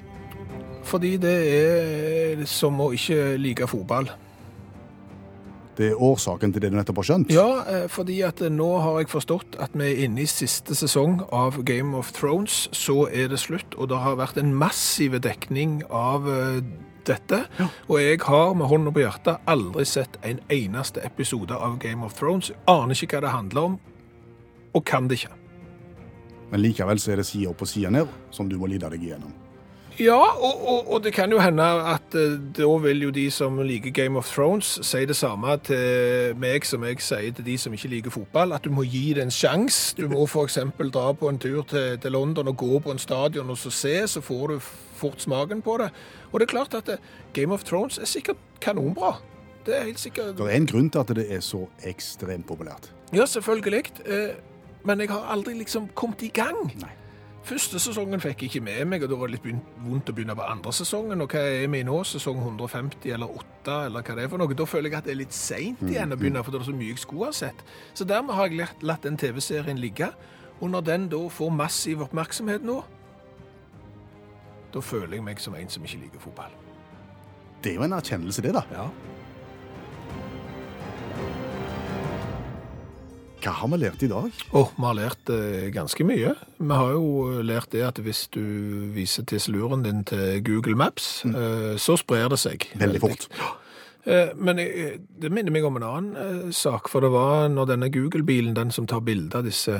Fordi 0.83 1.15
det 1.21 1.37
er 1.53 2.45
som 2.49 2.81
å 2.81 2.89
ikke 2.95 3.35
like 3.37 3.67
fotball. 3.69 4.09
Det 5.77 5.91
er 5.91 6.01
årsaken 6.01 6.53
til 6.53 6.61
det 6.61 6.71
du 6.73 6.77
nettopp 6.77 7.01
har 7.01 7.07
skjønt? 7.11 7.33
Ja, 7.33 7.45
eh, 7.69 7.85
fordi 7.93 8.21
at 8.25 8.41
eh, 8.41 8.49
nå 8.53 8.71
har 8.81 9.03
jeg 9.03 9.11
forstått 9.13 9.59
at 9.61 9.77
vi 9.77 9.91
er 9.91 10.01
inne 10.07 10.25
i 10.25 10.29
siste 10.29 10.77
sesong 10.77 11.21
av 11.29 11.61
Game 11.65 11.93
of 11.97 12.09
Thrones. 12.17 12.65
Så 12.73 13.05
er 13.13 13.29
det 13.29 13.41
slutt, 13.45 13.77
og 13.77 13.93
det 13.93 14.01
har 14.01 14.17
vært 14.17 14.41
en 14.41 14.53
massiv 14.57 15.19
dekning 15.21 15.83
av 15.91 16.25
dette. 16.25 16.89
dette. 17.03 17.41
Og 17.91 17.97
jeg 17.99 18.21
har 18.23 18.53
med 18.55 18.69
hånda 18.71 18.91
på 18.95 19.01
hjertet 19.03 19.41
aldri 19.51 19.83
sett 19.83 20.13
en 20.23 20.37
eneste 20.47 21.01
episode 21.03 21.51
av 21.51 21.75
Game 21.83 21.99
of 22.05 22.15
Thrones. 22.15 22.53
Aner 22.63 22.95
ikke 22.95 23.17
hva 23.17 23.25
det 23.25 23.33
handler 23.33 23.67
om, 23.67 23.75
og 24.73 24.85
kan 24.85 25.07
det 25.07 25.21
ikke. 25.21 25.35
Men 26.51 26.61
likevel 26.61 26.99
så 27.01 27.13
er 27.13 27.21
det 27.21 27.25
side 27.25 27.49
opp 27.49 27.63
og 27.65 27.69
side 27.69 27.89
ned 27.93 28.11
som 28.31 28.49
du 28.49 28.59
må 28.61 28.69
lide 28.69 28.89
deg 28.93 29.01
igjennom. 29.01 29.33
Ja, 29.99 30.17
og, 30.17 30.67
og, 30.67 30.91
og 30.93 31.03
det 31.03 31.11
kan 31.13 31.29
jo 31.31 31.37
hende 31.37 31.63
at 31.85 32.15
eh, 32.17 32.39
da 32.57 32.69
vil 32.81 33.03
jo 33.05 33.11
de 33.13 33.27
som 33.31 33.59
liker 33.61 33.93
Game 33.93 34.17
of 34.17 34.25
Thrones 34.25 34.79
si 34.81 35.03
det 35.05 35.15
samme 35.15 35.53
til 35.67 36.33
meg 36.41 36.65
som 36.65 36.81
jeg 36.87 36.97
sier 37.05 37.35
til 37.37 37.45
de 37.45 37.57
som 37.61 37.75
ikke 37.77 37.91
liker 37.91 38.13
fotball, 38.13 38.55
at 38.57 38.65
du 38.65 38.71
må 38.73 38.87
gi 38.89 39.11
det 39.13 39.21
en 39.27 39.33
sjanse. 39.33 39.93
Du 39.97 40.07
må 40.09 40.25
f.eks. 40.25 40.57
dra 40.93 41.11
på 41.13 41.29
en 41.29 41.37
tur 41.37 41.61
til, 41.69 41.99
til 42.01 42.15
London 42.15 42.49
og 42.49 42.57
gå 42.57 42.79
på 42.81 42.95
en 42.95 43.01
stadion 43.01 43.53
og 43.53 43.59
så 43.61 43.69
se, 43.69 43.93
så 44.15 44.21
får 44.21 44.55
du 44.55 44.57
fort 44.97 45.21
smaken 45.21 45.61
på 45.61 45.77
det. 45.83 45.91
Og 46.31 46.39
det 46.39 46.47
er 46.47 46.53
klart 46.55 46.73
at 46.79 46.89
eh, 46.89 47.13
Game 47.37 47.53
of 47.53 47.63
Thrones 47.63 48.01
er 48.01 48.09
sikkert 48.09 48.41
kanonbra. 48.61 49.19
Det 49.65 49.77
er 49.77 49.85
helt 49.91 50.01
sikkert 50.01 50.37
Det 50.37 50.49
er 50.49 50.57
en 50.57 50.67
grunn 50.67 50.89
til 50.89 51.05
at 51.05 51.13
det 51.15 51.27
er 51.29 51.45
så 51.45 51.67
ekstremt 51.85 52.47
populært. 52.49 52.89
Ja, 53.13 53.29
selvfølgelig. 53.29 53.93
Eh, 54.09 54.33
Men 54.83 54.99
jeg 54.99 55.09
har 55.13 55.31
aldri 55.31 55.55
liksom 55.59 55.89
kommet 55.95 56.25
i 56.27 56.31
gang. 56.33 56.59
Nei. 56.81 56.91
Første 57.43 57.75
sesongen 57.83 58.21
fikk 58.23 58.45
jeg 58.45 58.49
ikke 58.53 58.63
med 58.63 58.85
meg, 58.87 59.03
og 59.03 59.09
da 59.11 59.17
var 59.19 59.27
det 59.27 59.35
litt 59.35 59.63
vondt 59.83 60.07
å 60.07 60.13
begynne 60.15 60.35
på 60.39 60.45
andre 60.47 60.71
sesongen. 60.75 61.23
Og 61.25 61.33
hva 61.35 61.41
er 61.43 61.67
vi 61.71 61.81
nå? 61.83 61.97
Sesong 62.07 62.39
150 62.39 63.11
eller 63.11 63.33
8, 63.41 63.79
eller 63.89 64.05
hva 64.05 64.15
det 64.15 64.23
er 64.23 64.31
for 64.31 64.39
noe? 64.39 64.55
Da 64.55 64.67
føler 64.67 64.87
jeg 64.87 64.99
at 65.01 65.09
det 65.09 65.11
er 65.11 65.19
litt 65.19 65.35
seint 65.35 65.83
igjen 65.83 66.15
å 66.15 66.19
begynne, 66.19 66.43
for 66.43 66.55
det 66.55 66.61
er 66.61 66.69
så 66.69 66.75
mye 66.77 66.93
jeg 66.93 67.03
skulle 67.03 67.27
ha 67.27 67.35
sett. 67.35 67.65
Så 67.91 68.07
dermed 68.07 68.37
har 68.37 68.47
jeg 68.47 68.61
latt, 68.61 68.85
latt 68.87 69.03
den 69.03 69.19
TV-serien 69.19 69.81
ligge. 69.81 70.07
Og 70.61 70.71
når 70.71 70.87
den 70.87 71.09
da 71.11 71.19
får 71.35 71.51
massiv 71.51 72.05
oppmerksomhet 72.05 72.63
nå, 72.63 72.77
da 74.73 74.81
føler 74.81 75.19
jeg 75.19 75.27
meg 75.27 75.43
som 75.43 75.59
en 75.59 75.69
som 75.69 75.83
ikke 75.83 75.99
liker 76.05 76.23
fotball. 76.23 76.55
Det 77.63 77.73
er 77.73 77.81
jo 77.81 77.83
en 77.85 77.99
erkjennelse, 77.99 78.43
det, 78.43 78.55
da. 78.55 78.63
Ja. 78.71 78.87
Hva 83.43 83.51
har 83.59 83.67
vi 83.73 83.77
lært 83.81 84.03
i 84.05 84.07
dag? 84.07 84.29
Oh, 84.55 84.69
vi 84.77 84.85
har 84.87 84.95
lært 84.95 85.29
eh, 85.33 85.67
ganske 85.75 86.05
mye. 86.07 86.31
Vi 86.63 86.77
har 86.79 86.93
jo 86.95 87.41
lært 87.43 87.73
det 87.75 87.81
at 87.83 87.99
hvis 87.99 88.21
du 88.31 88.39
viser 88.95 89.25
tisseluren 89.27 89.83
din 89.83 90.05
til 90.07 90.39
Google 90.47 90.77
Maps, 90.79 91.25
eh, 91.27 91.73
så 91.81 91.97
sprer 91.99 92.31
det 92.31 92.39
seg. 92.39 92.69
Veldig 92.79 93.01
fort. 93.03 93.27
Eh, 94.05 94.31
Men 94.35 94.59
eh, 94.59 94.97
det 95.19 95.31
minner 95.31 95.51
meg 95.51 95.67
om 95.67 95.77
en 95.79 95.87
annen 95.89 96.15
eh, 96.15 96.49
sak, 96.55 96.87
for 96.91 97.03
det 97.03 97.11
var 97.11 97.49
når 97.51 97.73
denne 97.73 97.91
Google-bilen, 97.91 98.55
den 98.55 98.71
som 98.71 98.87
tar 98.87 99.03
bilder 99.03 99.41
av 99.41 99.47
disse 99.47 99.75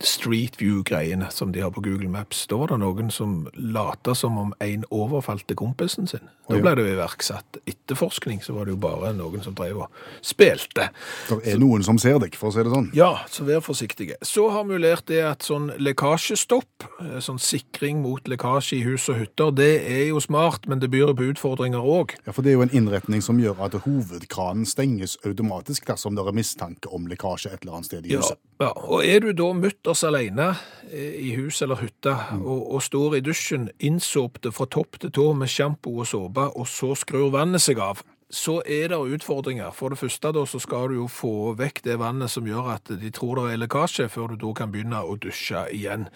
Street 0.00 0.60
View-greiene 0.60 1.26
som 1.34 1.52
de 1.52 1.60
har 1.60 1.72
på 1.74 1.82
Google 1.82 2.08
Maps, 2.08 2.44
da 2.46 2.56
var 2.60 2.70
det 2.70 2.78
noen 2.78 3.08
som 3.10 3.48
lata 3.54 4.14
som 4.14 4.36
om 4.38 4.52
en 4.62 4.84
overfalte 4.94 5.56
kompisen 5.58 6.06
sin. 6.06 6.28
Da 6.48 6.60
ble 6.62 6.74
det 6.78 6.84
jo 6.86 6.92
iverksatt 6.94 7.58
etterforskning, 7.68 8.38
så 8.44 8.54
var 8.54 8.68
det 8.68 8.76
jo 8.76 8.80
bare 8.80 9.10
noen 9.16 9.42
som 9.44 9.56
drev 9.58 9.82
og 9.84 9.98
spilte. 10.24 10.88
Det 11.28 11.40
er 11.50 11.58
noen 11.60 11.82
som 11.84 11.98
ser 12.00 12.20
deg, 12.22 12.38
for 12.38 12.48
å 12.48 12.54
si 12.54 12.62
det 12.64 12.72
sånn. 12.72 12.88
Ja, 12.96 13.10
så 13.28 13.44
vær 13.48 13.64
forsiktige. 13.64 14.16
Så 14.24 14.46
har 14.54 14.68
vi 14.70 14.78
lært 14.80 15.08
det 15.10 15.18
at 15.26 15.46
sånn 15.46 15.72
lekkasjestopp, 15.82 16.86
eh, 17.02 17.18
sånn 17.24 17.42
sikring 17.42 18.00
mot 18.04 18.30
lekkasje 18.30 18.78
i 18.78 18.84
hus 18.86 19.08
og 19.10 19.18
hytter, 19.18 19.50
det 19.50 19.72
er 19.82 20.04
jo 20.12 20.22
smart, 20.22 20.68
men 20.70 20.78
det 20.78 20.92
byr 20.94 21.12
på 21.18 21.32
utfordringer 21.34 21.82
òg. 21.82 22.14
Ja, 22.24 22.32
For 22.32 22.46
det 22.46 22.54
er 22.54 22.60
jo 22.60 22.66
en 22.68 22.76
innretning 22.76 23.24
som 23.24 23.42
gjør 23.42 23.66
at 23.66 23.74
hovedkranen 23.82 24.64
stenges 24.66 25.18
automatisk 25.26 25.90
dersom 25.90 26.14
det 26.14 26.24
er 26.24 26.38
mistanke 26.38 26.86
om 26.94 27.10
lekkasje 27.10 27.52
et 27.52 27.66
eller 27.66 27.80
annet 27.80 27.90
sted 27.90 28.06
i 28.06 28.14
huset. 28.14 28.38
ja, 28.38 28.47
og 28.66 29.04
er 29.06 29.22
du 29.22 29.30
da 29.38 29.52
mutters 29.54 30.02
alene 30.06 30.48
eh, 30.90 31.14
i 31.28 31.34
hus 31.38 31.62
eller 31.62 31.78
hytte, 31.78 32.14
og, 32.40 32.64
og 32.74 32.82
står 32.82 33.18
i 33.18 33.22
dusjen 33.22 33.68
innsåpte 33.78 34.50
fra 34.54 34.66
topp 34.66 34.98
til 35.02 35.12
tå 35.14 35.30
med 35.38 35.50
sjampo 35.52 35.94
og 36.02 36.08
såpe, 36.10 36.48
og 36.58 36.66
så 36.66 36.94
skrur 36.98 37.30
vannet 37.36 37.62
seg 37.62 37.78
av, 37.78 38.02
så 38.28 38.58
er 38.66 38.90
det 38.92 38.98
utfordringer. 38.98 39.70
For 39.72 39.94
det 39.94 40.00
første 40.02 40.32
da, 40.36 40.42
så 40.44 40.60
skal 40.60 40.90
du 40.90 40.98
jo 40.98 41.06
få 41.08 41.54
vekk 41.56 41.80
det 41.86 41.96
vannet 42.02 42.32
som 42.32 42.46
gjør 42.46 42.74
at 42.74 42.90
de 43.00 43.10
tror 43.14 43.38
det 43.38 43.54
er 43.54 43.62
lekkasje, 43.62 44.08
før 44.12 44.34
du 44.34 44.42
da 44.42 44.52
kan 44.58 44.74
begynne 44.74 45.00
å 45.00 45.16
dusje 45.16 45.64
igjen. 45.72 46.08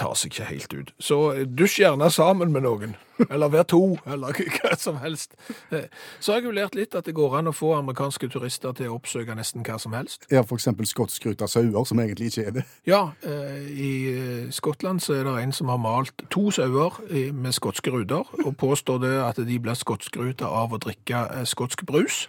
Tar 0.00 0.14
seg 0.16 0.32
ikke 0.32 0.48
helt 0.52 0.78
ut. 0.78 0.94
Så 1.02 1.20
eh, 1.34 1.44
dusj 1.44 1.82
gjerne 1.82 2.08
sammen 2.14 2.54
med 2.54 2.64
noen. 2.64 2.94
Eller 3.30 3.48
hver 3.48 3.62
to, 3.62 3.98
eller 4.06 4.34
hva 4.58 4.74
som 4.78 4.96
helst. 5.02 5.34
Eh, 5.70 5.86
Så 6.20 6.32
har 6.32 6.40
jeg 6.40 6.48
jo 6.48 6.54
lært 6.56 6.74
litt 6.74 6.94
at 6.94 7.06
det 7.06 7.14
går 7.14 7.38
an 7.38 7.50
å 7.50 7.54
få 7.54 7.74
amerikanske 7.78 8.28
turister 8.32 8.72
til 8.74 8.90
å 8.90 8.96
oppsøke 8.98 9.36
nesten 9.36 9.64
hva 9.66 9.78
som 9.80 9.94
helst. 9.94 10.26
Ja, 10.32 10.42
eksempel 10.42 10.86
skotsskruta 10.86 11.48
sauer, 11.50 11.84
som 11.84 12.00
egentlig 12.02 12.32
ikke 12.32 12.46
er 12.46 12.56
det. 12.58 12.64
Ja, 12.88 13.02
eh, 13.26 13.68
i 13.70 13.92
eh, 14.14 14.50
Skottland 14.54 15.02
så 15.02 15.18
er 15.18 15.24
det 15.28 15.36
en 15.42 15.52
som 15.54 15.70
har 15.72 15.80
malt 15.82 16.26
to 16.30 16.50
sauer 16.54 17.00
med 17.32 17.54
skotske 17.54 17.90
ruter, 17.94 18.24
og 18.44 18.56
påstår 18.60 19.00
det 19.02 19.14
at 19.22 19.40
de 19.46 19.58
blir 19.58 19.78
skotskruta 19.78 20.48
av 20.48 20.74
å 20.74 20.80
drikke 20.82 21.24
skotsk 21.48 21.84
brus. 21.86 22.24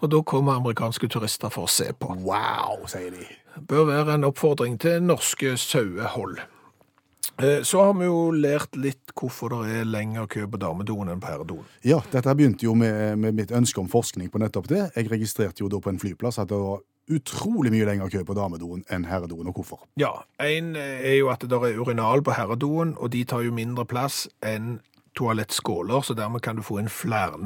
Og 0.00 0.10
da 0.12 0.22
kommer 0.22 0.58
amerikanske 0.60 1.08
turister 1.12 1.52
for 1.52 1.68
å 1.68 1.72
se 1.72 1.92
på. 1.92 2.12
Wow, 2.26 2.84
sier 2.90 3.12
de. 3.14 3.26
Bør 3.68 3.86
være 3.88 4.18
en 4.18 4.28
oppfordring 4.28 4.76
til 4.80 5.00
norske 5.02 5.56
sauehold. 5.60 6.40
Eh, 7.38 7.62
Så 7.62 7.82
har 7.82 7.94
vi 7.94 8.06
jo 8.08 8.30
lært 8.32 8.76
litt 8.80 9.12
hvorfor 9.16 9.52
det 9.52 9.80
er 9.80 9.88
lengre 9.88 10.26
kø 10.32 10.46
på 10.48 10.60
damedoen 10.60 11.10
enn 11.12 11.20
på 11.20 11.28
herredoen. 11.28 11.64
Ja, 11.84 12.00
dette 12.12 12.34
begynte 12.34 12.64
jo 12.64 12.74
med, 12.74 13.18
med 13.18 13.36
mitt 13.36 13.52
ønske 13.52 13.80
om 13.82 13.88
forskning 13.92 14.30
på 14.32 14.40
nettopp 14.40 14.68
det. 14.72 14.90
Jeg 14.96 15.10
registrerte 15.12 15.64
jo 15.64 15.68
da 15.72 15.80
på 15.80 15.92
en 15.92 16.00
flyplass 16.00 16.40
at 16.40 16.48
det 16.52 16.60
var 16.60 16.80
utrolig 17.12 17.70
mye 17.70 17.86
lengre 17.86 18.08
kø 18.10 18.24
på 18.26 18.34
damedoen 18.34 18.82
enn 18.90 19.04
herredoen, 19.06 19.46
og 19.46 19.60
hvorfor? 19.60 19.84
Ja, 20.00 20.24
en 20.42 20.74
eh, 20.76 21.04
er 21.12 21.18
jo 21.20 21.30
at 21.30 21.44
det 21.44 21.52
der 21.52 21.68
er 21.68 21.78
urinal 21.78 22.24
på 22.24 22.34
herredoen, 22.34 22.96
og 22.98 23.12
de 23.14 23.22
tar 23.24 23.44
jo 23.46 23.54
mindre 23.54 23.84
plass 23.86 24.24
enn 24.42 24.80
toalettskåler, 25.16 26.02
så 26.02 26.16
dermed 26.16 26.42
kan 26.44 26.58
du 26.58 26.64
få 26.66 26.80
inn 26.82 26.90
flere 26.92 27.38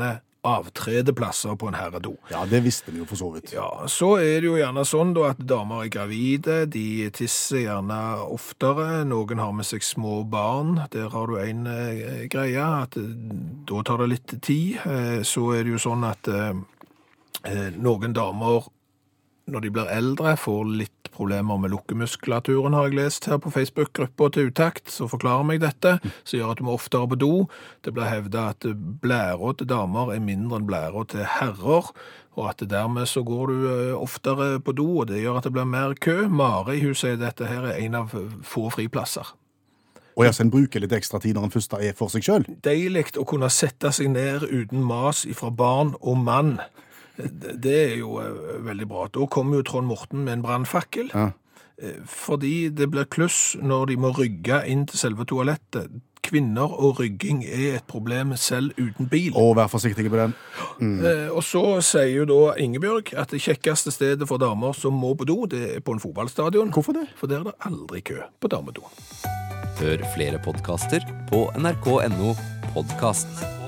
avtredeplasser 0.46 1.56
på 1.60 1.68
en 1.68 1.76
herredo. 1.76 2.14
Ja, 2.30 2.44
det 2.48 2.62
visste 2.64 2.92
vi 2.92 3.02
jo 3.02 3.08
for 3.08 3.20
så 3.20 3.28
vidt. 3.34 3.52
Ja, 3.52 3.68
så 3.90 4.14
er 4.20 4.40
det 4.40 4.48
jo 4.48 4.56
gjerne 4.56 4.84
sånn 4.88 5.12
da 5.16 5.30
at 5.34 5.42
damer 5.44 5.84
er 5.84 5.92
gravide, 5.92 6.58
de 6.72 7.10
tisser 7.16 7.64
gjerne 7.66 8.00
oftere, 8.24 9.04
noen 9.08 9.42
har 9.42 9.52
med 9.56 9.68
seg 9.68 9.84
små 9.84 10.22
barn, 10.30 10.78
der 10.94 11.12
har 11.12 11.30
du 11.30 11.36
en 11.40 11.66
eh, 11.70 12.26
greie, 12.32 12.64
at 12.64 12.96
eh, 13.00 13.12
da 13.68 13.84
tar 13.84 14.02
det 14.02 14.10
litt 14.14 14.36
tid. 14.40 14.80
Eh, 14.86 15.20
så 15.26 15.50
er 15.56 15.66
det 15.66 15.76
jo 15.76 15.82
sånn 15.82 16.06
at 16.08 16.30
eh, 16.32 16.52
eh, 17.44 17.68
noen 17.76 18.16
damer 18.16 18.70
når 19.52 19.64
de 19.64 19.72
blir 19.74 19.90
eldre, 19.92 20.36
får 20.38 20.64
litt 20.78 21.10
problemer 21.14 21.58
med 21.60 21.72
lukkemuskulaturen, 21.74 22.76
har 22.76 22.88
jeg 22.88 22.96
lest 22.96 23.26
her 23.28 23.40
på 23.42 23.52
Facebook-gruppa 23.52 24.30
til 24.34 24.50
Utakt, 24.50 24.88
så 24.92 25.08
forklarer 25.10 25.46
meg 25.48 25.60
dette, 25.64 25.98
som 26.22 26.38
gjør 26.38 26.54
at 26.54 26.62
du 26.62 26.66
må 26.68 26.76
oftere 26.78 27.10
på 27.10 27.18
do. 27.20 27.32
Det 27.84 27.92
blir 27.96 28.08
hevda 28.08 28.46
at 28.54 28.68
blæra 29.02 29.52
til 29.58 29.68
damer 29.70 30.14
er 30.14 30.24
mindre 30.24 30.60
enn 30.60 30.70
blæra 30.70 31.04
til 31.10 31.26
herrer, 31.38 31.90
og 32.38 32.46
at 32.46 32.64
dermed 32.70 33.10
så 33.10 33.24
går 33.26 33.50
du 33.50 33.68
eh, 33.68 33.98
oftere 33.98 34.60
på 34.64 34.72
do, 34.78 34.88
og 35.02 35.10
det 35.10 35.20
gjør 35.20 35.40
at 35.40 35.48
det 35.48 35.54
blir 35.58 35.68
mer 35.68 35.98
kø. 35.98 36.22
Mari 36.30 36.80
hun 36.84 36.96
sier 36.96 37.18
dette 37.20 37.50
her 37.50 37.66
er 37.68 37.82
en 37.82 37.98
av 38.04 38.14
få 38.46 38.68
friplasser. 38.72 39.34
Og 40.18 40.26
ja, 40.26 40.32
så 40.34 40.44
en 40.44 40.52
bruker 40.52 40.82
litt 40.82 40.92
ekstra 40.92 41.20
tid 41.22 41.36
når 41.36 41.48
en 41.48 41.52
først 41.54 41.74
er 41.78 41.94
for 41.96 42.12
seg 42.12 42.26
sjøl. 42.26 42.46
Deilig 42.64 43.14
å 43.20 43.24
kunne 43.28 43.48
sette 43.52 43.92
seg 43.94 44.10
ned 44.12 44.44
uten 44.50 44.82
mas 44.84 45.22
fra 45.38 45.52
barn 45.54 45.94
og 46.00 46.18
mann. 46.20 46.58
Det 47.28 47.76
er 47.92 47.96
jo 48.00 48.18
eh, 48.22 48.60
veldig 48.66 48.88
bra. 48.90 49.06
Da 49.12 49.26
kommer 49.30 49.60
jo 49.60 49.66
Trond 49.66 49.88
Morten 49.90 50.24
med 50.24 50.38
en 50.38 50.44
brannfakkel. 50.44 51.10
Ja. 51.14 51.30
Eh, 51.80 51.98
Fordi 52.06 52.68
det 52.68 52.90
blir 52.92 53.08
kluss 53.10 53.56
når 53.60 53.90
de 53.92 53.98
må 54.00 54.14
rygge 54.16 54.62
inn 54.68 54.86
til 54.90 55.00
selve 55.00 55.26
toalettet. 55.28 55.90
Kvinner 56.20 56.70
og 56.76 57.00
rygging 57.00 57.40
er 57.48 57.78
et 57.78 57.86
problem 57.88 58.36
selv 58.36 58.76
uten 58.78 59.08
bil. 59.10 59.32
Og 59.34 59.56
vær 59.56 59.70
forsiktig 59.72 60.10
på 60.12 60.20
den. 60.20 60.34
Mm. 60.78 61.00
Og 61.32 61.40
så 61.42 61.62
sier 61.82 62.12
jo 62.20 62.26
da 62.28 62.54
Ingebjørg 62.60 63.14
at 63.18 63.32
det 63.32 63.40
kjekkeste 63.42 63.90
stedet 63.90 64.28
for 64.28 64.38
damer 64.38 64.76
som 64.76 64.94
må 65.00 65.14
på 65.18 65.26
do, 65.26 65.40
det 65.50 65.62
er 65.78 65.80
på 65.82 65.96
en 65.96 66.02
fotballstadion. 66.02 66.70
Hvorfor 66.76 66.94
det? 67.00 67.08
For 67.16 67.26
der 67.26 67.40
er 67.40 67.50
det 67.50 67.56
aldri 67.66 68.04
kø 68.12 68.20
på 68.38 68.52
damedoen. 68.52 68.92
Hør 69.80 70.04
flere 70.12 70.42
podkaster 70.44 71.08
på 71.32 71.48
nrk.no 71.56 72.36
podkast. 72.74 73.59